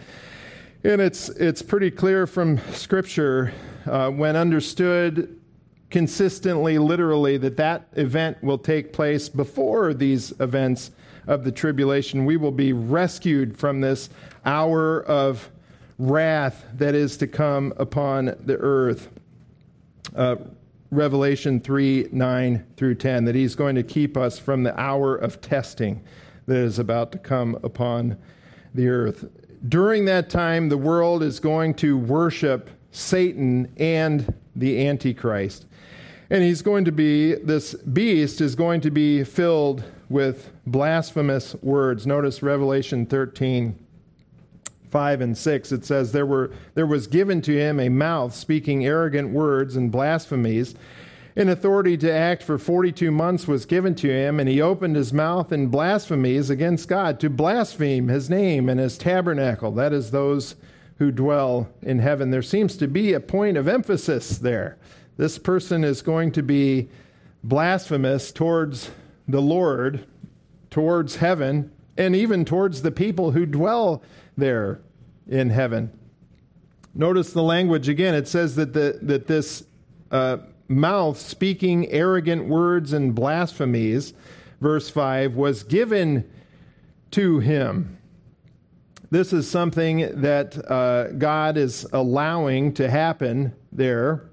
[0.85, 3.53] And it's, it's pretty clear from Scripture
[3.85, 5.41] uh, when understood
[5.91, 10.91] consistently, literally, that that event will take place before these events
[11.27, 12.25] of the tribulation.
[12.25, 14.11] We will be rescued from this
[14.45, 15.51] hour of
[15.99, 19.09] wrath that is to come upon the earth.
[20.15, 20.37] Uh,
[20.91, 25.41] Revelation 3 9 through 10, that he's going to keep us from the hour of
[25.41, 26.03] testing
[26.47, 28.17] that is about to come upon
[28.75, 29.25] the earth.
[29.69, 35.67] During that time, the world is going to worship Satan and the Antichrist.
[36.31, 42.07] And he's going to be, this beast is going to be filled with blasphemous words.
[42.07, 43.79] Notice Revelation 13,
[44.91, 45.73] 5 and 6.
[45.73, 49.93] It says, There, were, there was given to him a mouth speaking arrogant words and
[49.93, 50.75] blasphemies.
[51.37, 55.13] An authority to act for 42 months was given to him, and he opened his
[55.13, 59.73] mouth in blasphemies against God, to blaspheme his name and his tabernacle.
[59.73, 60.55] That is, those
[60.99, 62.31] who dwell in heaven.
[62.31, 64.79] There seems to be a point of emphasis there.
[65.17, 66.89] This person is going to be
[67.43, 68.91] blasphemous towards
[69.29, 70.07] the Lord,
[70.71, 74.03] towards heaven, and even towards the people who dwell
[74.37, 74.81] there
[75.29, 75.97] in heaven.
[76.95, 78.15] Notice the language again.
[78.15, 79.65] It says that, the, that this
[80.11, 84.15] uh, mouth speaking arrogant words and blasphemies,
[84.61, 86.29] verse 5, was given
[87.13, 87.99] to him.
[89.11, 94.29] This is something that uh, God is allowing to happen there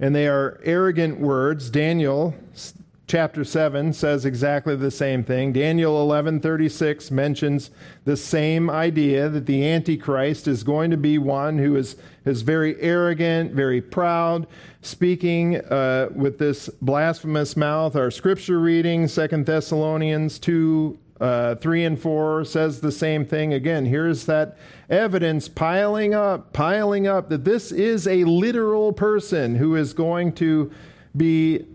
[0.00, 1.70] and they are arrogant words.
[1.70, 2.34] Daniel
[3.06, 5.52] chapter 7 says exactly the same thing.
[5.52, 7.70] Daniel 11:36 mentions
[8.04, 12.80] the same idea that the antichrist is going to be one who is is very
[12.80, 14.46] arrogant, very proud,
[14.80, 17.96] speaking uh, with this blasphemous mouth.
[17.96, 23.52] Our scripture reading, 2 Thessalonians 2 uh, 3 and 4 says the same thing.
[23.52, 24.56] Again, here's that
[24.88, 30.70] evidence piling up, piling up that this is a literal person who is going to
[31.14, 31.66] be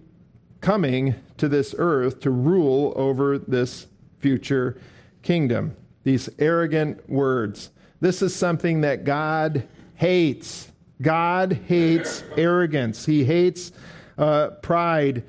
[0.61, 3.85] coming to this earth to rule over this
[4.19, 4.79] future
[5.21, 5.75] kingdom.
[6.03, 7.69] These arrogant words.
[8.01, 10.71] This is something that God hates.
[11.01, 13.71] God hates arrogance, He hates
[14.17, 15.23] uh, pride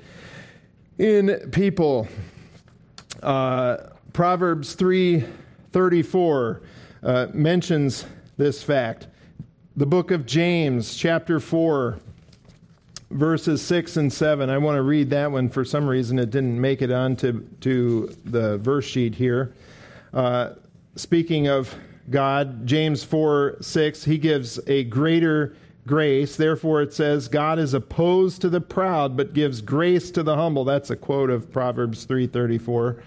[0.97, 2.07] in people.
[3.21, 3.77] Uh,
[4.17, 6.61] Proverbs 3:34
[7.03, 9.05] uh, mentions this fact.
[9.75, 11.99] The book of James, chapter 4,
[13.11, 14.49] verses 6 and 7.
[14.49, 15.49] I want to read that one.
[15.49, 19.53] For some reason, it didn't make it onto to the verse sheet here.
[20.11, 20.53] Uh,
[20.95, 21.75] speaking of
[22.09, 25.55] God, James 4 6, he gives a greater
[25.85, 26.35] grace.
[26.35, 30.65] Therefore, it says, God is opposed to the proud, but gives grace to the humble.
[30.65, 32.97] That's a quote of Proverbs 334.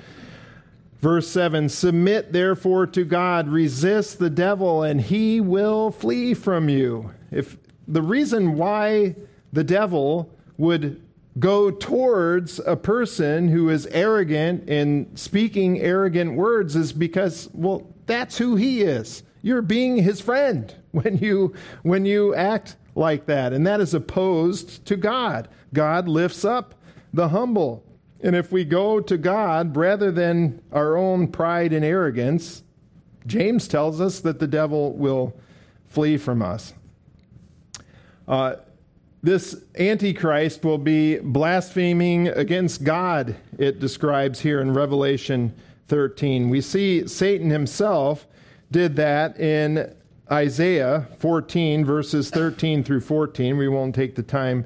[1.01, 7.13] Verse 7 Submit therefore to God, resist the devil, and he will flee from you.
[7.31, 7.57] If
[7.89, 9.17] the reason why
[9.53, 11.03] the devil would
[11.39, 18.39] go towards a person who is arrogant and speaking arrogant words is because, well, that's
[18.39, 19.23] who he is.
[19.43, 24.85] You're being his friend when you when you act like that, and that is opposed
[24.87, 25.49] to God.
[25.73, 26.75] God lifts up
[27.15, 27.85] the humble.
[28.23, 32.63] And if we go to God rather than our own pride and arrogance,
[33.27, 35.35] James tells us that the devil will
[35.89, 36.75] flee from us.
[38.29, 38.57] Uh,
[39.23, 45.55] this Antichrist will be blaspheming against God, it describes here in Revelation
[45.89, 46.49] 13.
[46.49, 48.27] We see Satan himself
[48.71, 49.95] did that in
[50.31, 53.59] Isaiah 14, verses 13 through 14.
[53.59, 54.65] We won't take the time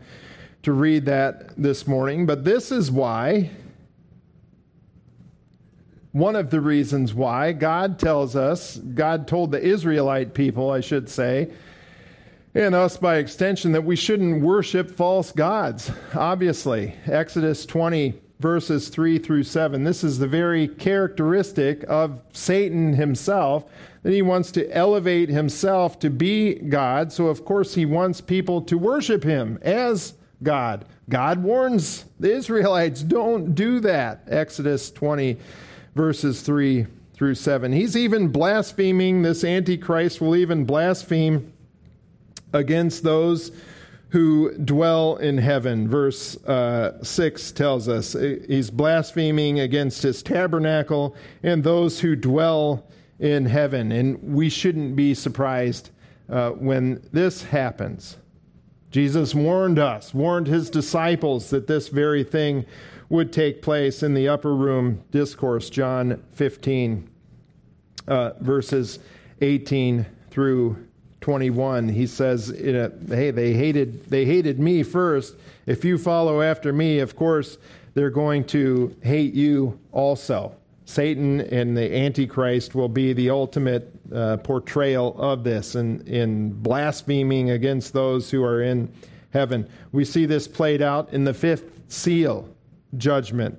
[0.65, 3.51] to read that this morning, but this is why,
[6.13, 11.09] one of the reasons why God tells us, God told the Israelite people, I should
[11.09, 11.51] say,
[12.55, 15.91] and us by extension, that we shouldn't worship false gods.
[16.15, 19.85] Obviously, Exodus 20, verses 3 through 7.
[19.85, 23.65] This is the very characteristic of Satan himself
[24.03, 27.13] that he wants to elevate himself to be God.
[27.13, 30.15] So, of course, he wants people to worship him as
[30.45, 30.85] God.
[31.09, 34.25] God warns the Israelites don't do that.
[34.29, 35.39] Exodus 20,
[35.95, 37.73] verses 3 through 7.
[37.73, 41.53] He's even blaspheming, this Antichrist will even blaspheme
[42.53, 43.53] against those
[44.11, 45.89] who dwell in heaven.
[45.89, 52.87] Verse uh, 6 tells us he's blaspheming against his tabernacle and those who dwell
[53.19, 53.91] in heaven.
[53.91, 55.91] And we shouldn't be surprised
[56.29, 58.17] uh, when this happens.
[58.95, 62.65] Jesus warned us, warned his disciples that this very thing
[63.09, 65.03] would take place in the upper room.
[65.11, 67.11] Discourse, John 15,
[68.07, 69.01] uh, verses
[69.41, 70.77] 18 through
[71.23, 75.35] 21 he says hey they hated they hated me first.
[75.67, 77.59] If you follow after me of course
[77.95, 80.55] they're going to hate you also.
[80.85, 87.51] Satan and the antichrist will be the ultimate uh, portrayal of this and in blaspheming
[87.51, 88.93] against those who are in
[89.33, 92.49] heaven we see this played out in the fifth seal
[92.97, 93.59] judgment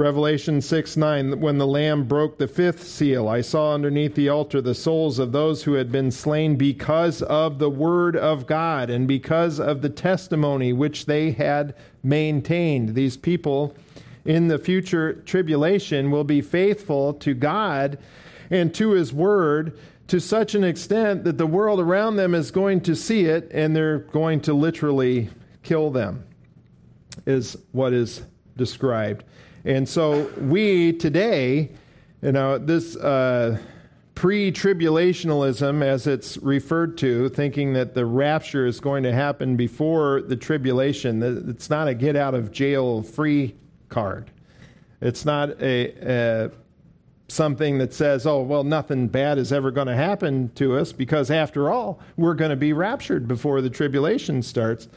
[0.00, 4.60] Revelation 6 9, when the Lamb broke the fifth seal, I saw underneath the altar
[4.60, 9.06] the souls of those who had been slain because of the word of God and
[9.06, 12.94] because of the testimony which they had maintained.
[12.94, 13.74] These people
[14.24, 17.98] in the future tribulation will be faithful to God
[18.50, 19.78] and to his word
[20.08, 23.76] to such an extent that the world around them is going to see it and
[23.76, 25.30] they're going to literally
[25.62, 26.24] kill them,
[27.26, 28.22] is what is
[28.56, 29.22] described.
[29.64, 31.70] And so we today,
[32.22, 33.58] you know, this uh,
[34.16, 40.22] pre tribulationalism, as it's referred to, thinking that the rapture is going to happen before
[40.22, 43.54] the tribulation, it's not a get out of jail free
[43.88, 44.30] card.
[45.00, 46.50] It's not a, a
[47.30, 51.30] something that says, oh, well, nothing bad is ever going to happen to us because,
[51.30, 54.88] after all, we're going to be raptured before the tribulation starts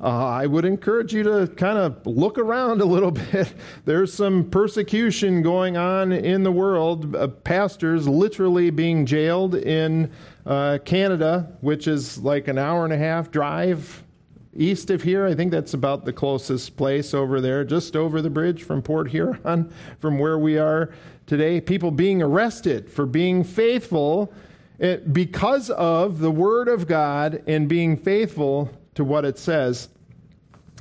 [0.00, 3.52] uh, I would encourage you to kind of look around a little bit.
[3.84, 7.14] There's some persecution going on in the world.
[7.14, 10.10] Uh, pastors literally being jailed in
[10.46, 14.04] uh, Canada, which is like an hour and a half drive
[14.58, 15.26] east of here.
[15.26, 19.08] I think that's about the closest place over there, just over the bridge from Port
[19.08, 20.90] Huron, from where we are
[21.26, 21.60] today.
[21.60, 24.32] People being arrested for being faithful
[24.80, 29.88] eh, because of the Word of God and being faithful to what it says.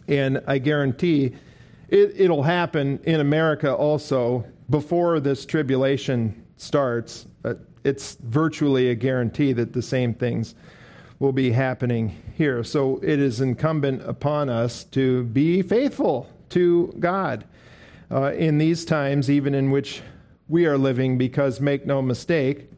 [0.07, 1.35] And I guarantee
[1.89, 7.27] it, will happen in America also before this tribulation starts.
[7.45, 7.53] Uh,
[7.83, 10.55] it's virtually a guarantee that the same things
[11.19, 12.63] will be happening here.
[12.63, 17.45] So it is incumbent upon us to be faithful to God
[18.11, 20.01] uh, in these times, even in which
[20.47, 22.69] we are living, because make no mistake,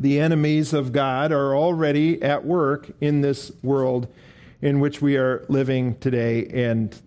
[0.00, 4.08] the enemies of God are already at work in this world
[4.60, 7.00] in which we are living today, and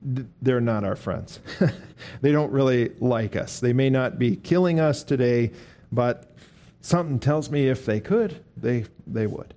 [0.00, 1.40] they're not our friends.
[2.20, 3.58] they don't really like us.
[3.58, 5.50] They may not be killing us today,
[5.90, 6.36] but
[6.80, 9.54] something tells me if they could, they, they would.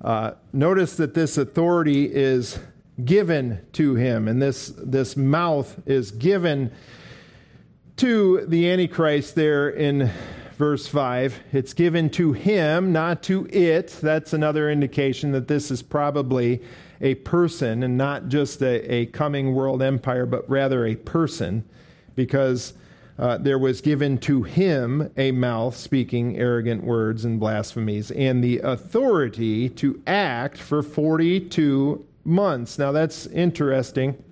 [0.00, 2.58] Uh, notice that this authority is
[3.04, 6.72] given to him, and this, this mouth is given
[7.96, 10.10] to the Antichrist there in
[10.56, 11.40] verse 5.
[11.52, 13.88] It's given to him, not to it.
[14.00, 16.62] That's another indication that this is probably
[17.02, 21.64] a person and not just a, a coming world empire, but rather a person,
[22.14, 22.72] because
[23.20, 28.58] uh, there was given to him a mouth speaking arrogant words and blasphemies, and the
[28.60, 32.78] authority to act for 42 months.
[32.78, 34.24] Now that's interesting.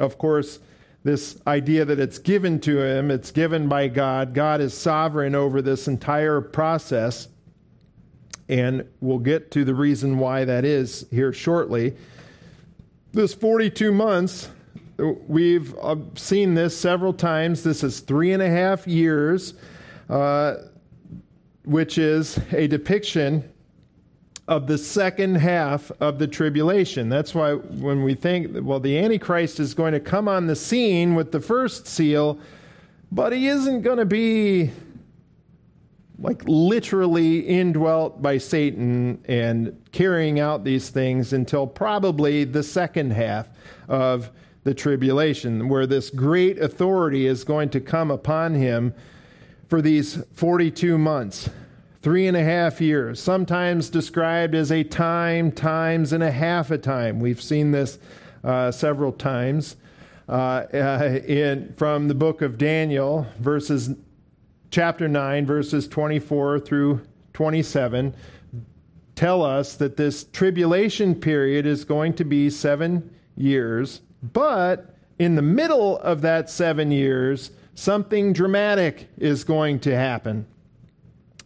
[0.00, 0.58] Of course,
[1.04, 4.34] this idea that it's given to him, it's given by God.
[4.34, 7.28] God is sovereign over this entire process.
[8.48, 11.94] And we'll get to the reason why that is here shortly.
[13.12, 14.48] This 42 months
[14.98, 17.62] We've uh, seen this several times.
[17.62, 19.54] This is three and a half years,
[20.08, 20.56] uh,
[21.64, 23.52] which is a depiction
[24.48, 27.08] of the second half of the tribulation.
[27.08, 31.14] That's why when we think, well, the Antichrist is going to come on the scene
[31.14, 32.38] with the first seal,
[33.12, 34.70] but he isn't going to be
[36.18, 43.48] like literally indwelt by Satan and carrying out these things until probably the second half
[43.88, 44.30] of
[44.66, 48.92] the tribulation, where this great authority is going to come upon him
[49.68, 51.48] for these 42 months,
[52.02, 56.78] three and a half years, sometimes described as a time, times and a half a
[56.78, 57.20] time.
[57.20, 58.00] We've seen this
[58.42, 59.76] uh, several times
[60.28, 63.90] uh, uh, in, from the book of Daniel, verses
[64.72, 67.02] chapter 9, verses 24 through
[67.34, 68.16] 27
[69.14, 74.02] tell us that this tribulation period is going to be seven years
[74.32, 80.46] but in the middle of that seven years, something dramatic is going to happen.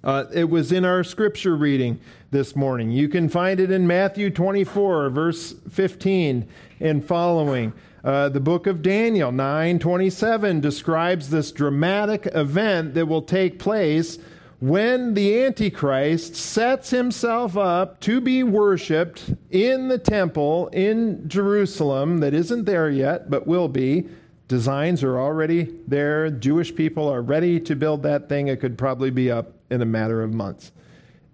[0.02, 2.00] Uh, it was in our scripture reading
[2.30, 2.90] this morning.
[2.90, 6.48] You can find it in Matthew 24, verse 15
[6.80, 7.72] and following.
[8.02, 14.18] Uh, the book of Daniel 9:27 describes this dramatic event that will take place
[14.60, 22.34] when the Antichrist sets himself up to be worshiped in the temple in Jerusalem that
[22.34, 24.06] isn't there yet, but will be.
[24.48, 26.28] Designs are already there.
[26.28, 28.48] Jewish people are ready to build that thing.
[28.48, 30.72] It could probably be up in a matter of months.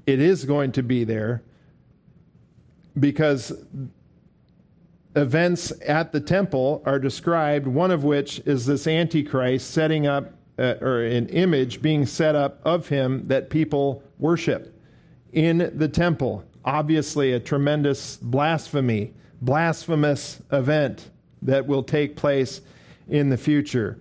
[0.07, 1.43] It is going to be there
[2.99, 3.53] because
[5.17, 10.75] events at the temple are described, one of which is this Antichrist setting up uh,
[10.81, 14.79] or an image being set up of him that people worship
[15.33, 16.45] in the temple.
[16.65, 21.11] Obviously, a tremendous blasphemy, blasphemous event
[21.43, 22.61] that will take place
[23.09, 23.99] in the future.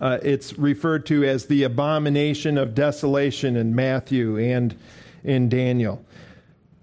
[0.00, 4.74] Uh, it's referred to as the abomination of desolation in Matthew and
[5.24, 6.04] in Daniel.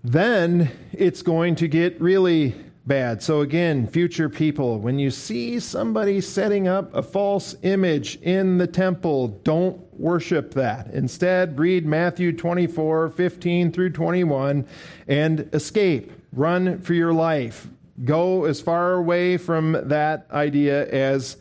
[0.03, 2.55] Then it's going to get really
[2.87, 3.21] bad.
[3.21, 8.67] So, again, future people, when you see somebody setting up a false image in the
[8.67, 10.87] temple, don't worship that.
[10.93, 14.65] Instead, read Matthew 24, 15 through 21,
[15.07, 16.13] and escape.
[16.31, 17.67] Run for your life.
[18.05, 21.37] Go as far away from that idea as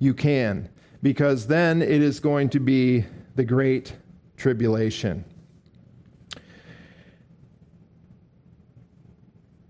[0.00, 0.68] you can,
[1.02, 3.04] because then it is going to be
[3.36, 3.92] the great
[4.36, 5.24] tribulation.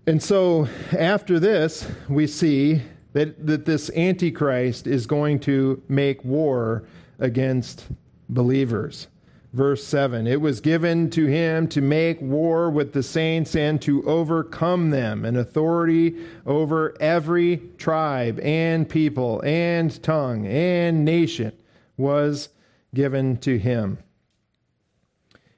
[0.07, 2.81] And so after this, we see
[3.13, 6.83] that, that this Antichrist is going to make war
[7.19, 7.85] against
[8.27, 9.07] believers.
[9.53, 14.03] Verse 7 It was given to him to make war with the saints and to
[14.09, 21.51] overcome them, an authority over every tribe and people and tongue and nation
[21.97, 22.49] was
[22.95, 23.97] given to him.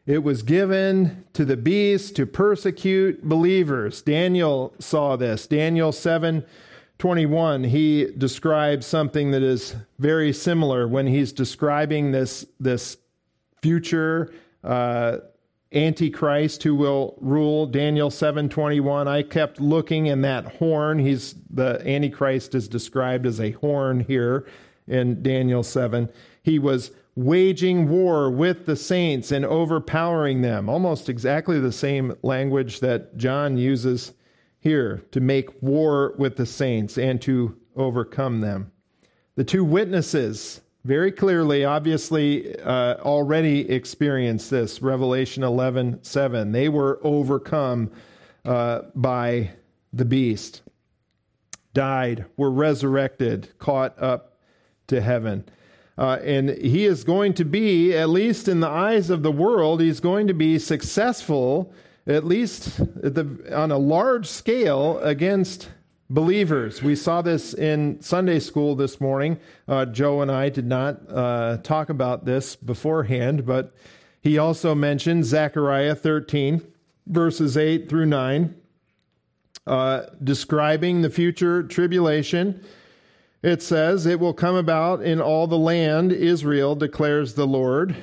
[0.06, 4.02] It was given to the beast to persecute believers.
[4.02, 5.48] Daniel saw this.
[5.48, 6.46] Daniel 7
[7.00, 12.98] 21, he describes something that is very similar when he's describing this, this
[13.62, 14.34] future
[14.64, 15.18] uh,
[15.74, 22.54] antichrist who will rule daniel 721 i kept looking in that horn he's the antichrist
[22.54, 24.46] is described as a horn here
[24.88, 26.08] in daniel 7
[26.44, 30.70] he was waging war with the saints and overpowering them.
[30.70, 34.14] Almost exactly the same language that John uses
[34.60, 38.72] here to make war with the saints and to overcome them.
[39.36, 44.82] The two witnesses very clearly, obviously, uh, already experienced this.
[44.82, 46.52] Revelation 11 7.
[46.52, 47.92] They were overcome
[48.44, 49.52] uh, by
[49.94, 50.62] the beast,
[51.74, 54.38] died, were resurrected, caught up
[54.88, 55.46] to heaven.
[55.98, 59.80] Uh, and he is going to be, at least in the eyes of the world,
[59.80, 61.72] he's going to be successful,
[62.08, 65.70] at least at the, on a large scale, against
[66.10, 66.82] believers.
[66.82, 69.40] We saw this in Sunday school this morning.
[69.68, 73.76] Uh, Joe and I did not uh, talk about this beforehand, but
[74.22, 76.62] he also mentioned Zechariah 13,
[77.08, 78.56] verses 8 through 9,
[79.68, 82.64] uh, describing the future tribulation.
[83.44, 87.96] It says, It will come about in all the land, Israel declares the Lord.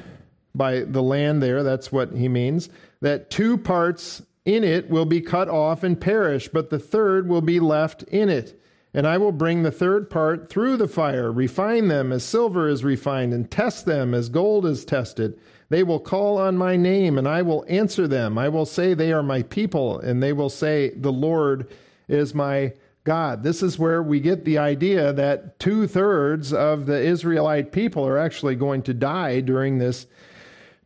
[0.54, 2.68] By the land there, that's what he means.
[3.00, 7.40] That two parts in it will be cut off and perish, but the third will
[7.40, 8.60] be left in it.
[8.92, 12.82] And I will bring the third part through the fire, refine them as silver is
[12.84, 15.38] refined, and test them as gold is tested.
[15.68, 18.36] They will call on my name, and I will answer them.
[18.36, 21.68] I will say, They are my people, and they will say, The Lord
[22.08, 22.72] is my
[23.10, 23.42] God.
[23.42, 28.16] This is where we get the idea that two thirds of the Israelite people are
[28.16, 30.06] actually going to die during this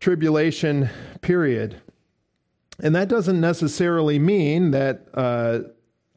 [0.00, 0.88] tribulation
[1.20, 1.82] period.
[2.82, 5.58] And that doesn't necessarily mean that uh,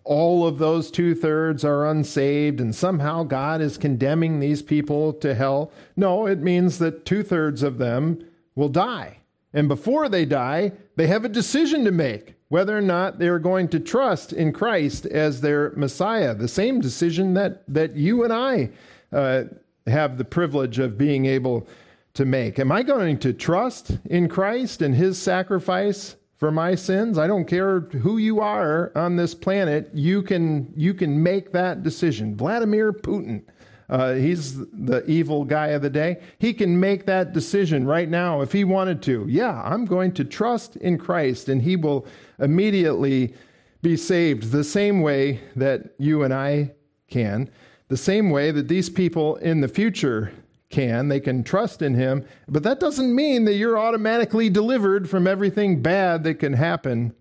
[0.05, 5.35] all of those two thirds are unsaved and somehow God is condemning these people to
[5.35, 5.73] hell.
[5.97, 9.17] No, it means that two thirds of them will die.
[9.51, 13.67] And before they die, they have a decision to make whether or not they're going
[13.69, 16.33] to trust in Christ as their Messiah.
[16.33, 18.69] The same decision that, that you and I
[19.11, 19.45] uh,
[19.85, 21.67] have the privilege of being able
[22.13, 22.57] to make.
[22.59, 27.17] Am I going to trust in Christ and his sacrifice for my sins.
[27.17, 29.89] I don't care who you are on this planet.
[29.93, 32.37] You can you can make that decision.
[32.37, 33.41] Vladimir Putin,
[33.89, 36.21] uh, he's the evil guy of the day.
[36.37, 39.25] He can make that decision right now if he wanted to.
[39.27, 42.05] Yeah, I'm going to trust in Christ, and he will
[42.39, 43.33] immediately
[43.81, 44.51] be saved.
[44.51, 46.71] The same way that you and I
[47.09, 47.49] can.
[47.87, 50.31] The same way that these people in the future
[50.69, 51.07] can.
[51.07, 52.25] They can trust in Him.
[52.47, 57.13] But that doesn't mean that you're automatically delivered from everything bad that can happen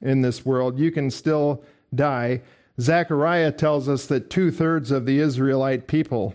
[0.00, 0.78] in this world.
[0.78, 1.64] You can still
[1.94, 2.42] die.
[2.80, 6.34] Zechariah tells us that two thirds of the Israelite people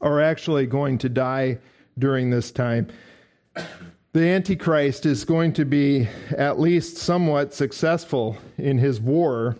[0.00, 1.58] are actually going to die
[1.98, 2.88] during this time.
[4.14, 6.06] The Antichrist is going to be
[6.36, 9.56] at least somewhat successful in his war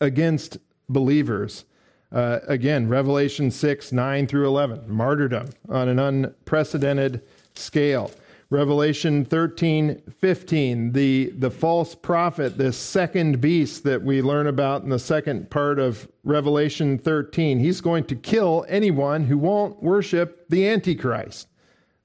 [0.00, 0.58] against
[0.88, 1.64] believers.
[2.10, 7.22] Uh, again, Revelation 6, 9 through 11, martyrdom on an unprecedented
[7.54, 8.10] scale.
[8.50, 14.88] Revelation 13, 15, the, the false prophet, this second beast that we learn about in
[14.88, 20.66] the second part of Revelation 13, he's going to kill anyone who won't worship the
[20.66, 21.47] Antichrist.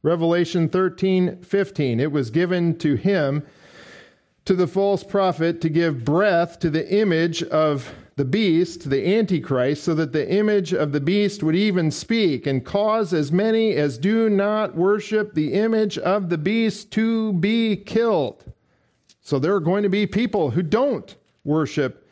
[0.03, 3.43] Revelation 13, 15, it was given to him,
[4.43, 9.83] to the false prophet, to give breath to the image of the beast, the Antichrist,
[9.83, 13.97] so that the image of the beast would even speak and cause as many as
[13.97, 18.43] do not worship the image of the beast to be killed.
[19.21, 22.07] So there are going to be people who don't worship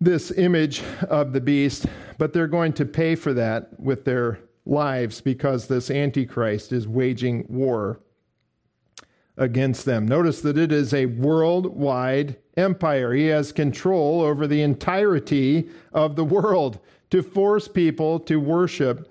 [0.00, 1.84] this image of the beast,
[2.16, 7.44] but they're going to pay for that with their lives because this Antichrist is waging
[7.48, 8.00] war
[9.36, 10.06] against them.
[10.06, 13.12] Notice that it is a worldwide empire.
[13.12, 16.78] He has control over the entirety of the world
[17.10, 19.10] to force people to worship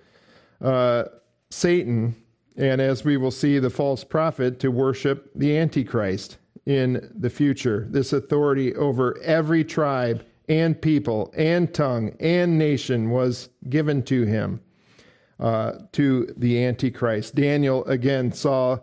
[0.61, 1.05] uh,
[1.49, 2.15] Satan,
[2.55, 7.87] and as we will see, the false prophet to worship the Antichrist in the future.
[7.89, 14.61] This authority over every tribe and people and tongue and nation was given to him,
[15.39, 17.35] uh, to the Antichrist.
[17.35, 18.79] Daniel again saw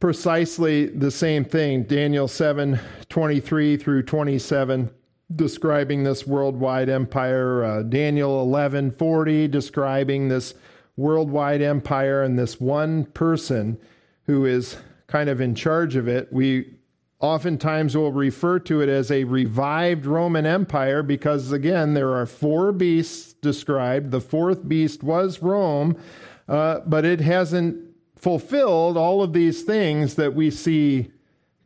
[0.00, 1.84] precisely the same thing.
[1.84, 2.78] Daniel 7
[3.08, 4.90] 23 through 27,
[5.36, 7.64] describing this worldwide empire.
[7.64, 10.54] Uh, Daniel 11 40, describing this
[10.96, 13.78] worldwide empire and this one person
[14.24, 14.76] who is
[15.06, 16.32] kind of in charge of it.
[16.32, 16.74] We
[17.22, 22.72] oftentimes we'll refer to it as a revived Roman Empire because, again, there are four
[22.72, 24.10] beasts described.
[24.10, 25.96] The fourth beast was Rome,
[26.48, 27.78] uh, but it hasn't
[28.16, 31.12] fulfilled all of these things that we see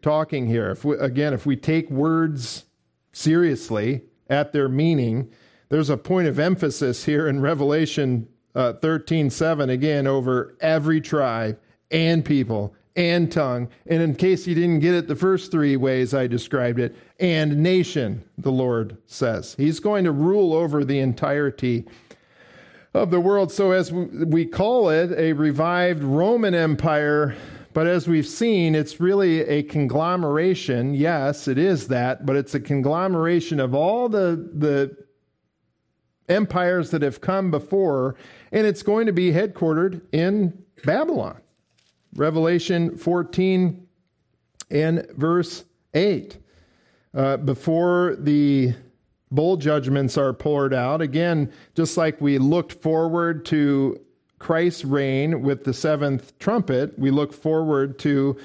[0.03, 0.71] talking here.
[0.71, 2.67] If we, again, if we take words
[3.13, 5.31] seriously at their meaning,
[5.71, 11.59] there's a point of emphasis here in Revelation uh, 13 7, again, over every tribe
[11.91, 13.69] and people and tongue.
[13.87, 17.63] And in case you didn't get it the first three ways I described it, and
[17.63, 19.55] nation, the Lord says.
[19.59, 21.87] He's going to rule over the entirety
[22.95, 23.53] of the world.
[23.53, 27.37] So, as we call it a revived Roman Empire,
[27.75, 30.95] but as we've seen, it's really a conglomeration.
[30.95, 34.97] Yes, it is that, but it's a conglomeration of all the, the
[36.29, 38.17] empires that have come before,
[38.51, 41.39] and it's going to be headquartered in Babylon.
[42.17, 43.87] Revelation 14
[44.71, 45.65] and verse
[45.95, 46.39] 8.
[47.15, 48.75] Uh, before the
[49.31, 51.01] bowl judgments are poured out.
[51.01, 54.01] Again, just like we looked forward to
[54.39, 58.37] Christ's reign with the seventh trumpet, we look forward to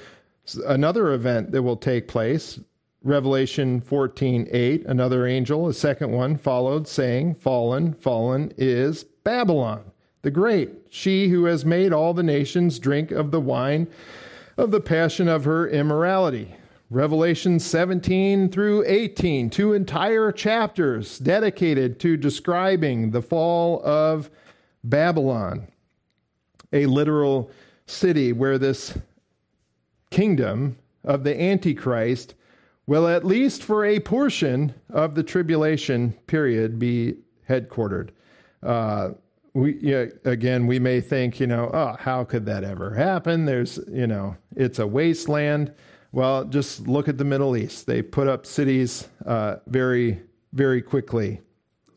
[0.67, 2.59] another event that will take place.
[3.03, 9.90] Revelation 14 8, another angel, a second one, followed, saying, Fallen, fallen is Babylon
[10.21, 13.87] the Great, she who has made all the nations drink of the wine
[14.57, 16.55] of the passion of her immorality.
[16.89, 24.29] Revelation 17 through 18, two entire chapters dedicated to describing the fall of
[24.83, 25.67] Babylon,
[26.73, 27.49] a literal
[27.85, 28.97] city where this
[30.09, 32.35] kingdom of the Antichrist
[32.85, 37.15] will, at least for a portion of the tribulation period, be
[37.47, 38.09] headquartered.
[38.61, 39.11] Uh,
[39.53, 43.45] we yeah, again, we may think, you know, oh, how could that ever happen?
[43.45, 45.73] There's, you know, it's a wasteland.
[46.13, 47.85] Well, just look at the Middle East.
[47.85, 50.21] They put up cities uh, very,
[50.53, 51.41] very quickly.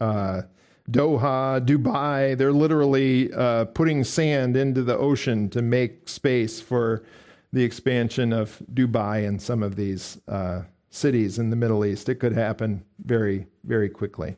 [0.01, 0.43] Uh,
[0.91, 7.05] Doha, Dubai, they're literally uh, putting sand into the ocean to make space for
[7.53, 12.09] the expansion of Dubai and some of these uh, cities in the Middle East.
[12.09, 14.37] It could happen very, very quickly.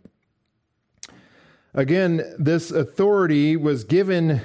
[1.76, 4.40] Again, this authority was given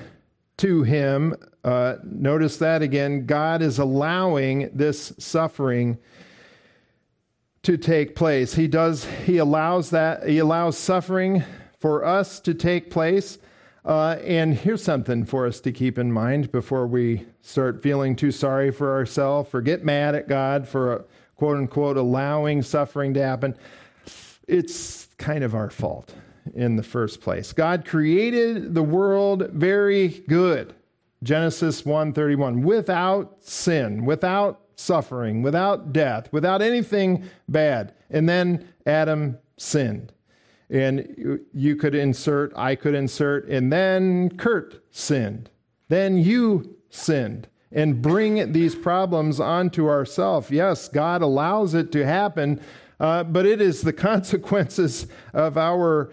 [0.57, 1.33] to him.
[1.63, 3.25] Uh, notice that again.
[3.25, 5.97] God is allowing this suffering
[7.63, 8.55] to take place.
[8.55, 11.45] He does, he allows that, he allows suffering
[11.79, 13.37] for us to take place.
[13.85, 18.31] Uh, and here's something for us to keep in mind before we start feeling too
[18.31, 21.03] sorry for ourselves or get mad at God for uh,
[21.37, 23.55] quote unquote allowing suffering to happen.
[24.49, 26.13] It's kind of our fault
[26.53, 27.53] in the first place.
[27.53, 30.73] God created the world very good.
[31.23, 37.93] Genesis 1:31 without sin, without suffering, without death, without anything bad.
[38.09, 40.11] And then Adam sinned.
[40.69, 45.49] And you could insert, I could insert, and then Kurt sinned.
[45.89, 50.49] Then you sinned and bring these problems onto ourselves.
[50.49, 52.61] Yes, God allows it to happen,
[52.99, 56.09] uh, but it is the consequences of our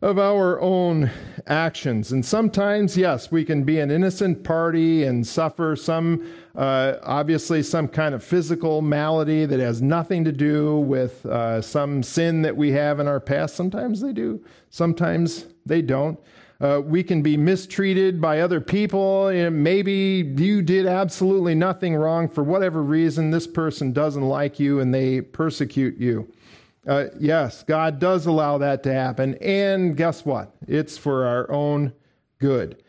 [0.00, 1.10] of our own
[1.46, 2.12] actions.
[2.12, 7.88] And sometimes, yes, we can be an innocent party and suffer some, uh, obviously, some
[7.88, 12.70] kind of physical malady that has nothing to do with uh, some sin that we
[12.72, 13.56] have in our past.
[13.56, 16.18] Sometimes they do, sometimes they don't.
[16.60, 19.28] Uh, we can be mistreated by other people.
[19.28, 23.30] And maybe you did absolutely nothing wrong for whatever reason.
[23.30, 26.28] This person doesn't like you and they persecute you.
[26.88, 29.34] Uh, yes, God does allow that to happen.
[29.42, 30.56] And guess what?
[30.66, 31.92] It's for our own
[32.38, 32.82] good.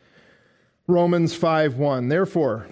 [0.87, 2.07] Romans 5 1.
[2.07, 2.67] Therefore,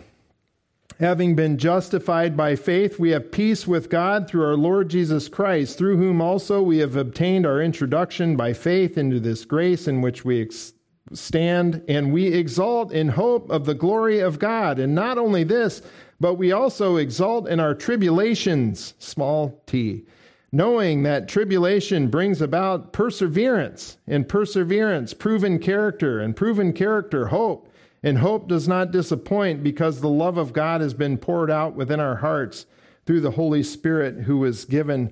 [1.01, 5.77] having been justified by faith, we have peace with God through our Lord Jesus Christ,
[5.77, 10.23] through whom also we have obtained our introduction by faith into this grace in which
[10.23, 10.73] we ex-
[11.11, 14.79] stand, and we exalt in hope of the glory of God.
[14.79, 15.81] And not only this,
[16.21, 20.05] but we also exalt in our tribulations, small t
[20.51, 27.69] knowing that tribulation brings about perseverance, and perseverance, proven character, and proven character, hope.
[28.03, 31.99] And hope does not disappoint because the love of God has been poured out within
[31.99, 32.65] our hearts
[33.05, 35.11] through the Holy Spirit who was given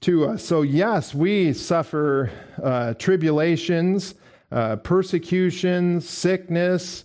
[0.00, 0.44] to us.
[0.44, 2.30] So, yes, we suffer
[2.62, 4.14] uh, tribulations,
[4.50, 7.04] uh, persecution, sickness,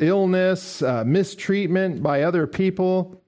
[0.00, 3.21] illness, uh, mistreatment by other people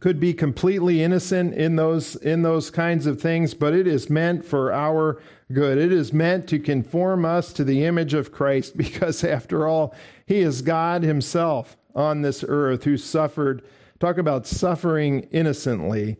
[0.00, 4.44] could be completely innocent in those in those kinds of things but it is meant
[4.44, 5.20] for our
[5.52, 5.78] good.
[5.78, 9.94] It is meant to conform us to the image of Christ because after all
[10.26, 13.62] he is God himself on this earth who suffered.
[13.98, 16.18] Talk about suffering innocently.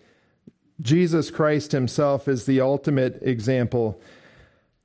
[0.80, 4.00] Jesus Christ himself is the ultimate example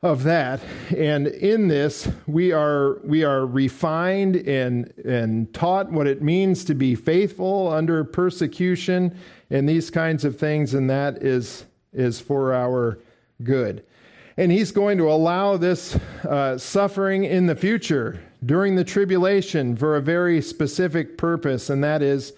[0.03, 0.59] of that.
[0.95, 6.75] And in this, we are, we are refined and, and taught what it means to
[6.75, 9.17] be faithful under persecution
[9.49, 12.99] and these kinds of things, and that is, is for our
[13.43, 13.85] good.
[14.35, 15.95] And he's going to allow this
[16.27, 22.01] uh, suffering in the future during the tribulation for a very specific purpose, and that
[22.01, 22.33] is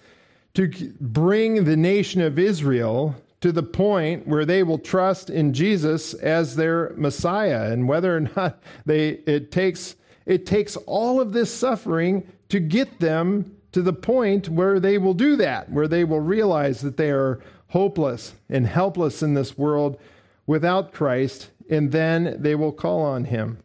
[0.54, 0.68] to
[1.00, 6.56] bring the nation of Israel to the point where they will trust in Jesus as
[6.56, 7.70] their Messiah.
[7.70, 13.00] And whether or not they it takes it takes all of this suffering to get
[13.00, 17.10] them to the point where they will do that where they will realize that they
[17.10, 20.00] are hopeless and helpless in this world
[20.46, 23.58] without Christ and then they will call on him.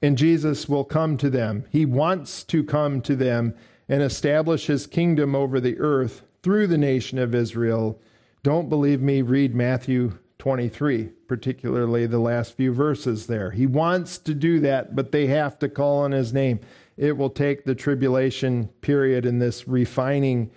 [0.00, 1.64] And Jesus will come to them.
[1.70, 3.54] He wants to come to them
[3.88, 8.00] and establish his kingdom over the earth through the nation of Israel.
[8.42, 9.22] Don't believe me?
[9.22, 13.52] Read Matthew 23, particularly the last few verses there.
[13.52, 16.60] He wants to do that, but they have to call on his name.
[16.96, 20.50] It will take the tribulation period and this refining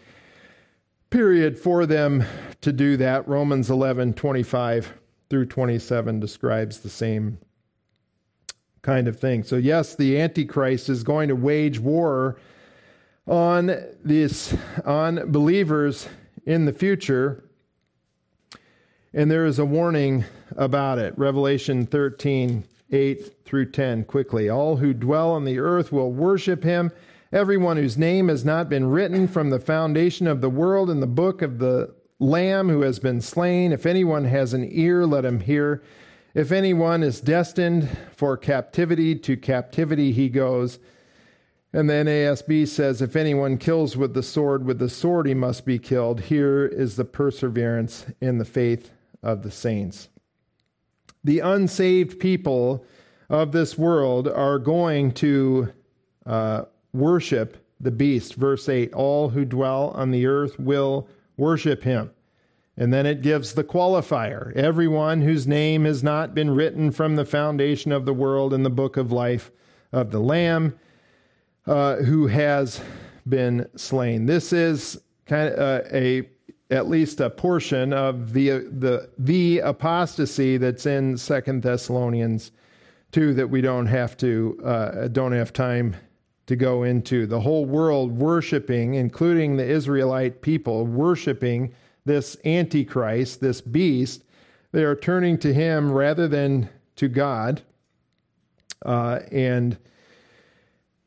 [1.11, 2.23] period for them
[2.61, 3.27] to do that.
[3.27, 4.93] Romans 11, 25
[5.29, 7.37] through 27 describes the same
[8.81, 9.43] kind of thing.
[9.43, 12.37] So, yes, the Antichrist is going to wage war
[13.27, 13.67] on
[14.03, 14.55] this
[14.85, 16.07] on believers
[16.45, 17.45] in the future
[19.15, 20.25] and there is a warning
[20.57, 21.17] about it.
[21.17, 24.49] Revelation 13 8 through 10 quickly.
[24.49, 26.91] All who dwell on the earth will worship him.
[27.31, 31.07] Everyone whose name has not been written from the foundation of the world in the
[31.07, 33.71] book of the lamb who has been slain.
[33.71, 35.81] If anyone has an ear let him hear.
[36.33, 40.77] If anyone is destined for captivity to captivity he goes
[41.75, 45.65] and the NASB says, if anyone kills with the sword, with the sword he must
[45.65, 46.21] be killed.
[46.21, 50.07] Here is the perseverance in the faith of the saints.
[51.21, 52.85] The unsaved people
[53.29, 55.73] of this world are going to
[56.25, 56.63] uh,
[56.93, 58.35] worship the beast.
[58.35, 62.09] Verse 8 All who dwell on the earth will worship him.
[62.77, 67.25] And then it gives the qualifier everyone whose name has not been written from the
[67.25, 69.51] foundation of the world in the book of life
[69.91, 70.79] of the Lamb
[71.67, 72.81] uh, who has
[73.27, 74.25] been slain.
[74.25, 76.29] This is kind of uh, a
[76.71, 82.51] at least a portion of the the the apostasy that's in Second Thessalonians
[83.11, 85.95] two that we don't have to uh, don't have time
[86.47, 87.25] to go into.
[87.25, 91.73] The whole world worshiping, including the Israelite people, worshiping
[92.05, 94.23] this Antichrist, this beast.
[94.71, 97.61] They are turning to him rather than to God,
[98.85, 99.77] uh, and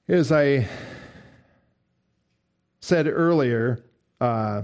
[0.09, 0.67] as I
[2.81, 3.85] said earlier,
[4.21, 4.63] uh,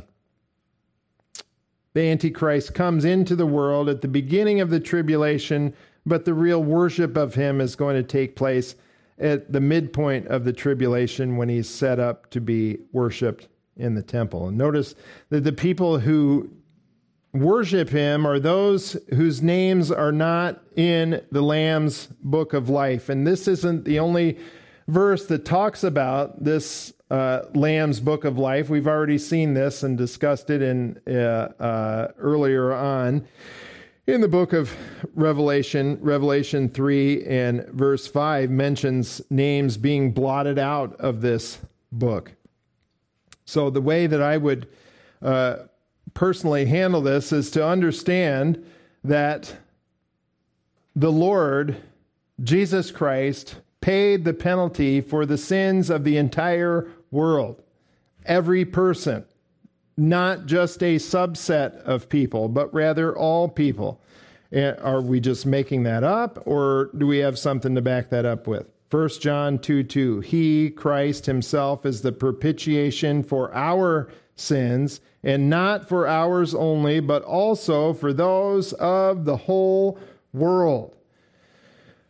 [1.92, 5.74] the Antichrist comes into the world at the beginning of the tribulation,
[6.06, 8.74] but the real worship of him is going to take place
[9.18, 14.02] at the midpoint of the tribulation when he's set up to be worshiped in the
[14.02, 14.48] temple.
[14.48, 14.94] And notice
[15.28, 16.50] that the people who
[17.32, 23.08] worship him are those whose names are not in the Lamb's book of life.
[23.08, 24.38] And this isn't the only
[24.88, 28.68] verse that talks about this uh, Lamb's Book of Life.
[28.68, 33.26] We've already seen this and discussed it in uh, uh, earlier on
[34.06, 34.74] in the book of
[35.14, 35.98] Revelation.
[36.00, 41.58] Revelation three and verse five mentions names being blotted out of this
[41.92, 42.32] book.
[43.44, 44.68] So the way that I would
[45.22, 45.56] uh,
[46.14, 48.64] personally handle this is to understand
[49.04, 49.54] that
[50.96, 51.76] the Lord
[52.42, 57.62] Jesus Christ paid the penalty for the sins of the entire world.
[58.24, 59.26] Every person,
[59.94, 64.00] not just a subset of people, but rather all people.
[64.52, 68.24] Eh, are we just making that up, or do we have something to back that
[68.24, 68.66] up with?
[68.90, 70.20] 1 John 2 2.
[70.20, 77.22] He, Christ Himself, is the propitiation for our sins, and not for ours only, but
[77.22, 79.98] also for those of the whole
[80.32, 80.96] world.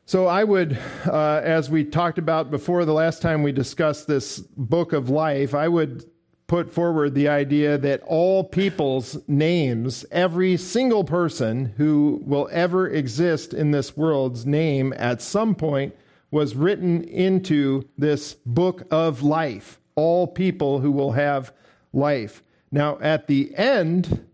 [0.07, 4.39] So, I would, uh, as we talked about before the last time we discussed this
[4.39, 6.05] book of life, I would
[6.47, 13.55] put forward the idea that all people's names, every single person who will ever exist
[13.55, 15.97] in this world's name at some point
[16.31, 19.81] was written into this book of life.
[19.95, 21.51] All people who will have
[21.95, 22.43] life.
[22.71, 24.27] Now, at the end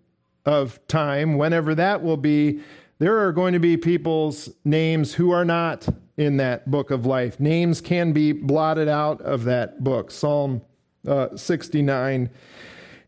[0.45, 2.61] of time, whenever that will be,
[3.01, 5.89] there are going to be people's names who are not
[6.19, 7.41] in that book of life.
[7.41, 10.11] Names can be blotted out of that book.
[10.11, 10.61] Psalm
[11.09, 12.29] uh, 69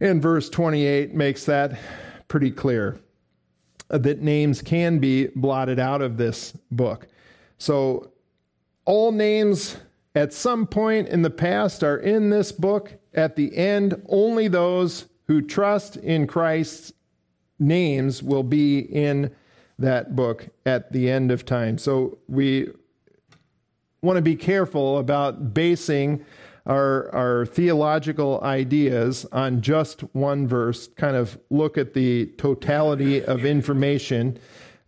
[0.01, 1.79] and verse 28 makes that
[2.27, 2.99] pretty clear
[3.91, 7.07] uh, that names can be blotted out of this book.
[7.59, 8.13] So,
[8.87, 9.77] all names
[10.15, 12.95] at some point in the past are in this book.
[13.13, 16.95] At the end, only those who trust in Christ's
[17.59, 19.31] names will be in
[19.79, 21.79] that book at the end of time.
[21.79, 22.71] So we
[24.03, 26.25] want to be careful about basing
[26.67, 33.45] our, our theological ideas on just one verse, kind of look at the totality of
[33.45, 34.39] information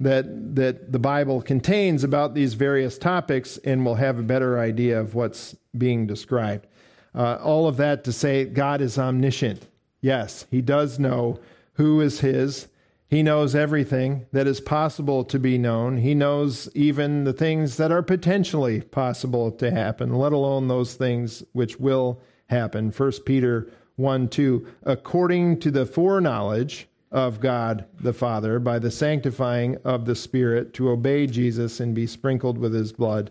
[0.00, 5.00] that, that the Bible contains about these various topics, and we'll have a better idea
[5.00, 6.66] of what's being described.
[7.14, 9.66] Uh, all of that to say God is omniscient.
[10.00, 11.40] Yes, He does know
[11.74, 12.68] who is His
[13.14, 15.98] he knows everything that is possible to be known.
[15.98, 21.44] He knows even the things that are potentially possible to happen, let alone those things
[21.52, 22.90] which will happen.
[22.90, 24.66] 1 Peter 1 2.
[24.82, 30.90] According to the foreknowledge of God the Father by the sanctifying of the Spirit to
[30.90, 33.30] obey Jesus and be sprinkled with his blood.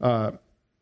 [0.00, 0.30] Uh,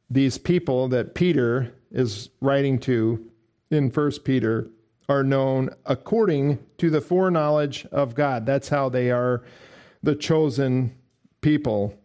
[0.08, 3.28] these people that Peter is writing to
[3.72, 4.70] in First Peter
[5.08, 8.46] are known according to the foreknowledge of God.
[8.46, 9.42] That's how they are
[10.02, 10.96] the chosen
[11.40, 11.96] people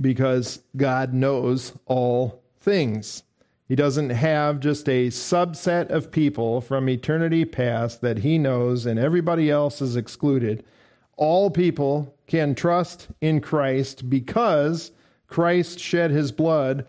[0.00, 3.22] because God knows all things.
[3.68, 8.98] He doesn't have just a subset of people from eternity past that he knows and
[8.98, 10.64] everybody else is excluded.
[11.16, 14.90] All people can trust in Christ because
[15.28, 16.86] Christ shed his blood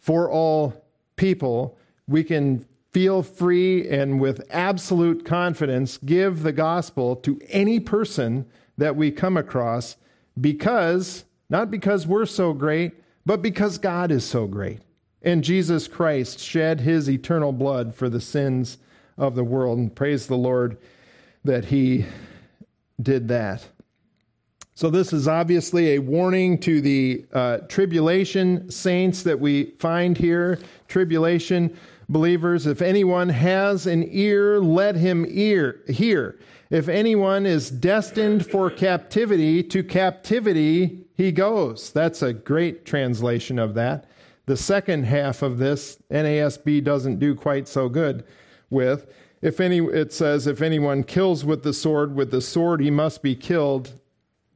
[0.00, 0.84] for all
[1.16, 1.78] people.
[2.08, 8.46] We can feel free and with absolute confidence give the gospel to any person
[8.78, 9.96] that we come across
[10.40, 12.92] because, not because we're so great,
[13.26, 14.80] but because God is so great.
[15.22, 18.78] And Jesus Christ shed his eternal blood for the sins
[19.18, 19.78] of the world.
[19.78, 20.76] And praise the Lord
[21.42, 22.06] that he
[23.02, 23.66] did that.
[24.76, 30.58] So, this is obviously a warning to the uh, tribulation saints that we find here.
[30.88, 31.76] Tribulation
[32.08, 36.38] believers, if anyone has an ear, let him ear, hear.
[36.70, 41.92] If anyone is destined for captivity, to captivity he goes.
[41.92, 44.06] That's a great translation of that.
[44.46, 48.24] The second half of this, NASB doesn't do quite so good
[48.68, 49.06] with.
[49.40, 53.22] If any, it says, if anyone kills with the sword, with the sword he must
[53.22, 53.92] be killed.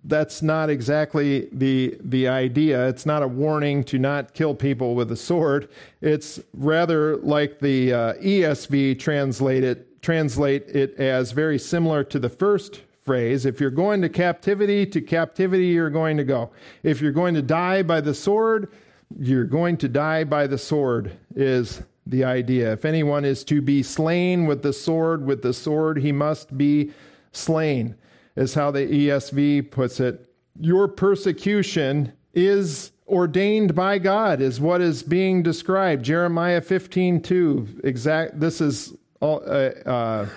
[0.09, 2.89] That's not exactly the the idea.
[2.89, 5.69] It's not a warning to not kill people with a sword.
[6.01, 12.31] It's rather like the uh, ESV translate it, translate it as very similar to the
[12.31, 13.45] first phrase.
[13.45, 16.53] If you're going to captivity, to captivity you're going to go.
[16.83, 18.73] If you're going to die by the sword,
[19.19, 22.73] you're going to die by the sword, is the idea.
[22.73, 26.93] If anyone is to be slain with the sword, with the sword he must be
[27.33, 27.95] slain,
[28.39, 30.33] is how the ESV puts it.
[30.61, 36.05] Your persecution is ordained by God, is what is being described.
[36.05, 37.81] Jeremiah 15 2.
[37.83, 40.29] Exact, this is all, uh, uh,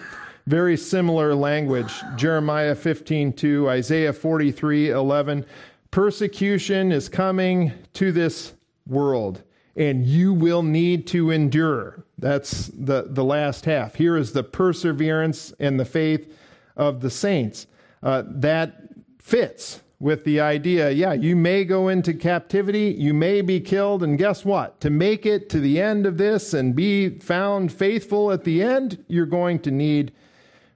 [0.48, 1.94] very similar language.
[2.16, 5.46] Jeremiah 15 2, Isaiah 43 11.
[5.92, 8.54] Persecution is coming to this
[8.88, 9.44] world,
[9.76, 12.04] and you will need to endure.
[12.18, 13.94] That's the, the last half.
[13.94, 16.36] Here is the perseverance and the faith
[16.76, 17.68] of the saints.
[18.04, 18.82] Uh, that
[19.20, 24.18] fits with the idea yeah, you may go into captivity, you may be killed, and
[24.18, 24.82] guess what?
[24.82, 29.04] To make it to the end of this and be found faithful at the end,
[29.08, 30.12] you're going to need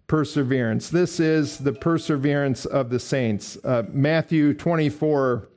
[0.05, 0.89] perseverance.
[0.89, 3.57] This is the perseverance of the saints.
[3.63, 5.49] Uh, Matthew 24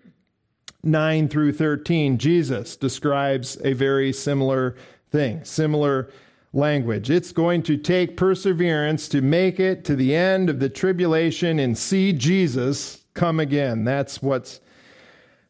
[0.85, 4.77] 9 through 13, Jesus describes a very similar
[5.11, 6.09] thing, similar
[6.53, 7.11] language.
[7.11, 11.77] It's going to take perseverance to make it to the end of the tribulation and
[11.77, 13.85] see Jesus come again.
[13.85, 14.61] That's what's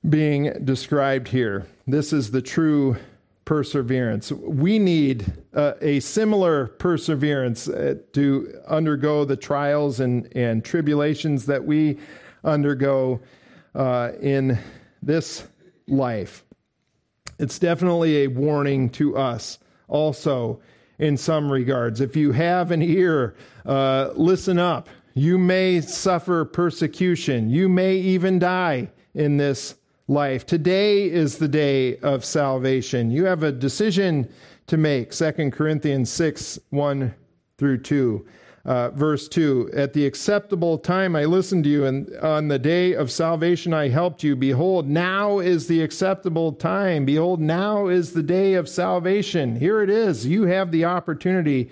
[0.09, 1.67] being described here.
[1.87, 2.97] This is the true
[3.45, 4.31] perseverance.
[4.33, 11.65] We need uh, a similar perseverance uh, to undergo the trials and, and tribulations that
[11.65, 11.99] we
[12.45, 13.21] undergo
[13.75, 14.59] uh, in
[15.03, 15.47] this
[15.87, 16.45] life.
[17.39, 20.61] It's definitely a warning to us also
[20.99, 22.01] in some regards.
[22.01, 24.89] If you have an ear, uh, listen up.
[25.15, 27.51] You may suffer persecution.
[27.51, 29.75] You may even die in this
[30.07, 30.47] life.
[30.47, 33.11] Today is the day of salvation.
[33.11, 34.29] You have a decision
[34.67, 35.13] to make.
[35.13, 37.15] 2 Corinthians 6 1
[37.59, 38.27] through 2.
[38.65, 42.93] Uh, verse 2 At the acceptable time I listened to you, and on the day
[42.93, 44.37] of salvation I helped you.
[44.37, 47.05] Behold, now is the acceptable time.
[47.05, 49.57] Behold, now is the day of salvation.
[49.57, 50.27] Here it is.
[50.27, 51.71] You have the opportunity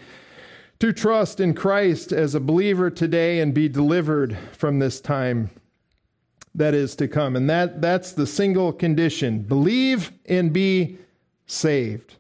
[0.78, 5.50] to trust in Christ as a believer today and be delivered from this time
[6.56, 7.36] that is to come.
[7.36, 10.98] And that, that's the single condition believe and be
[11.46, 12.16] saved.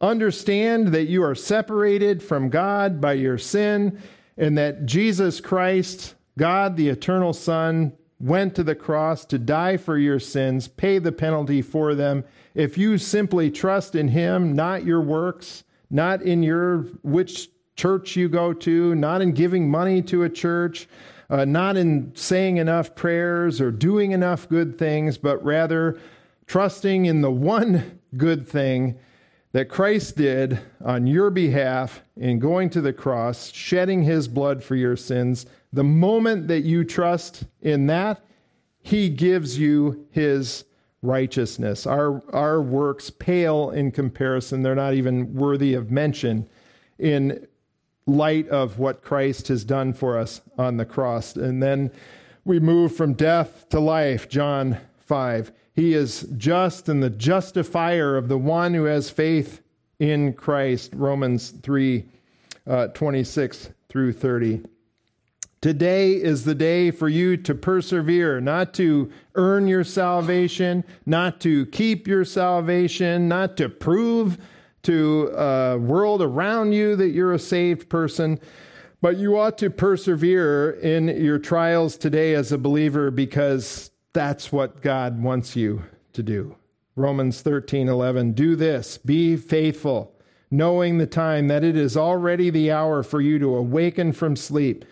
[0.00, 4.00] Understand that you are separated from God by your sin,
[4.36, 9.96] and that Jesus Christ, God the eternal Son, went to the cross to die for
[9.96, 12.24] your sins, pay the penalty for them.
[12.54, 18.28] If you simply trust in Him, not your works, not in your which church you
[18.28, 20.88] go to, not in giving money to a church,
[21.28, 25.98] uh, not in saying enough prayers or doing enough good things, but rather
[26.46, 28.98] trusting in the one good thing
[29.56, 34.76] that Christ did on your behalf in going to the cross, shedding his blood for
[34.76, 38.22] your sins, the moment that you trust in that,
[38.82, 40.66] he gives you his
[41.00, 41.86] righteousness.
[41.86, 44.62] Our, our works pale in comparison.
[44.62, 46.46] They're not even worthy of mention
[46.98, 47.48] in
[48.04, 51.34] light of what Christ has done for us on the cross.
[51.34, 51.90] And then
[52.44, 54.76] we move from death to life, John
[55.06, 55.50] 5.
[55.76, 59.60] He is just and the justifier of the one who has faith
[59.98, 62.02] in Christ, Romans 3
[62.66, 64.62] uh, 26 through 30.
[65.60, 71.66] Today is the day for you to persevere, not to earn your salvation, not to
[71.66, 74.38] keep your salvation, not to prove
[74.84, 78.40] to a world around you that you're a saved person,
[79.02, 84.80] but you ought to persevere in your trials today as a believer because that's what
[84.80, 85.82] God wants you
[86.14, 86.56] to do.
[86.94, 90.14] Romans 13:11 Do this, be faithful,
[90.50, 94.86] knowing the time that it is already the hour for you to awaken from sleep.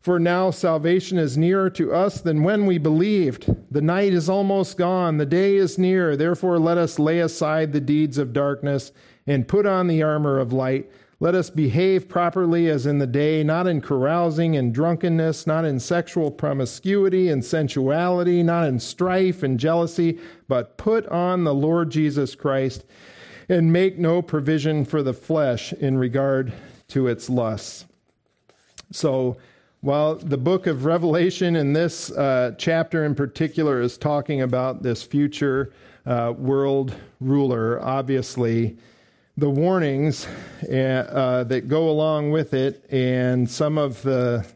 [0.00, 3.54] For now salvation is nearer to us than when we believed.
[3.70, 6.16] The night is almost gone, the day is near.
[6.16, 8.92] Therefore, let us lay aside the deeds of darkness
[9.26, 10.90] and put on the armor of light.
[11.22, 15.78] Let us behave properly as in the day, not in carousing and drunkenness, not in
[15.78, 20.18] sexual promiscuity and sensuality, not in strife and jealousy,
[20.48, 22.86] but put on the Lord Jesus Christ
[23.50, 26.54] and make no provision for the flesh in regard
[26.88, 27.84] to its lusts.
[28.90, 29.36] So,
[29.82, 35.02] while the book of Revelation in this uh, chapter in particular is talking about this
[35.02, 35.72] future
[36.06, 38.78] uh, world ruler, obviously,
[39.36, 40.26] the warnings
[40.64, 44.46] uh, that go along with it and some of the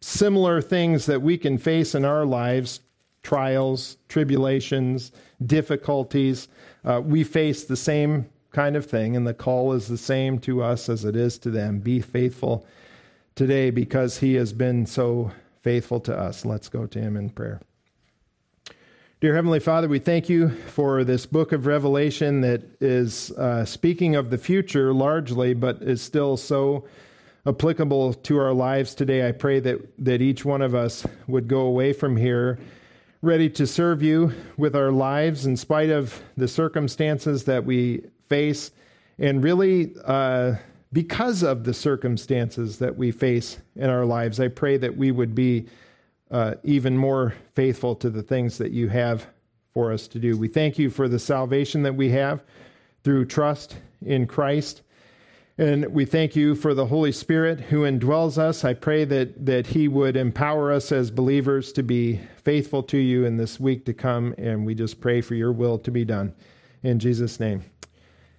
[0.00, 2.80] similar things that we can face in our lives
[3.22, 5.12] trials, tribulations,
[5.44, 6.48] difficulties.
[6.84, 10.62] Uh, we face the same kind of thing, and the call is the same to
[10.62, 11.78] us as it is to them.
[11.80, 12.66] Be faithful
[13.34, 15.30] today because he has been so
[15.62, 16.44] faithful to us.
[16.44, 17.60] Let's go to him in prayer.
[19.20, 24.16] Dear Heavenly Father, we thank you for this book of Revelation that is uh, speaking
[24.16, 26.86] of the future largely, but is still so
[27.44, 29.28] applicable to our lives today.
[29.28, 32.58] I pray that, that each one of us would go away from here
[33.20, 38.70] ready to serve you with our lives in spite of the circumstances that we face,
[39.18, 40.54] and really uh,
[40.94, 44.40] because of the circumstances that we face in our lives.
[44.40, 45.66] I pray that we would be
[46.30, 49.26] uh, even more faithful to the things that you have
[49.72, 50.36] for us to do.
[50.36, 52.42] We thank you for the salvation that we have
[53.02, 54.82] through trust in Christ.
[55.58, 58.64] And we thank you for the Holy Spirit who indwells us.
[58.64, 63.26] I pray that, that He would empower us as believers to be faithful to you
[63.26, 64.34] in this week to come.
[64.38, 66.34] And we just pray for your will to be done.
[66.82, 67.62] In Jesus' name,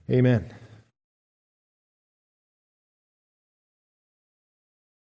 [0.10, 0.61] amen.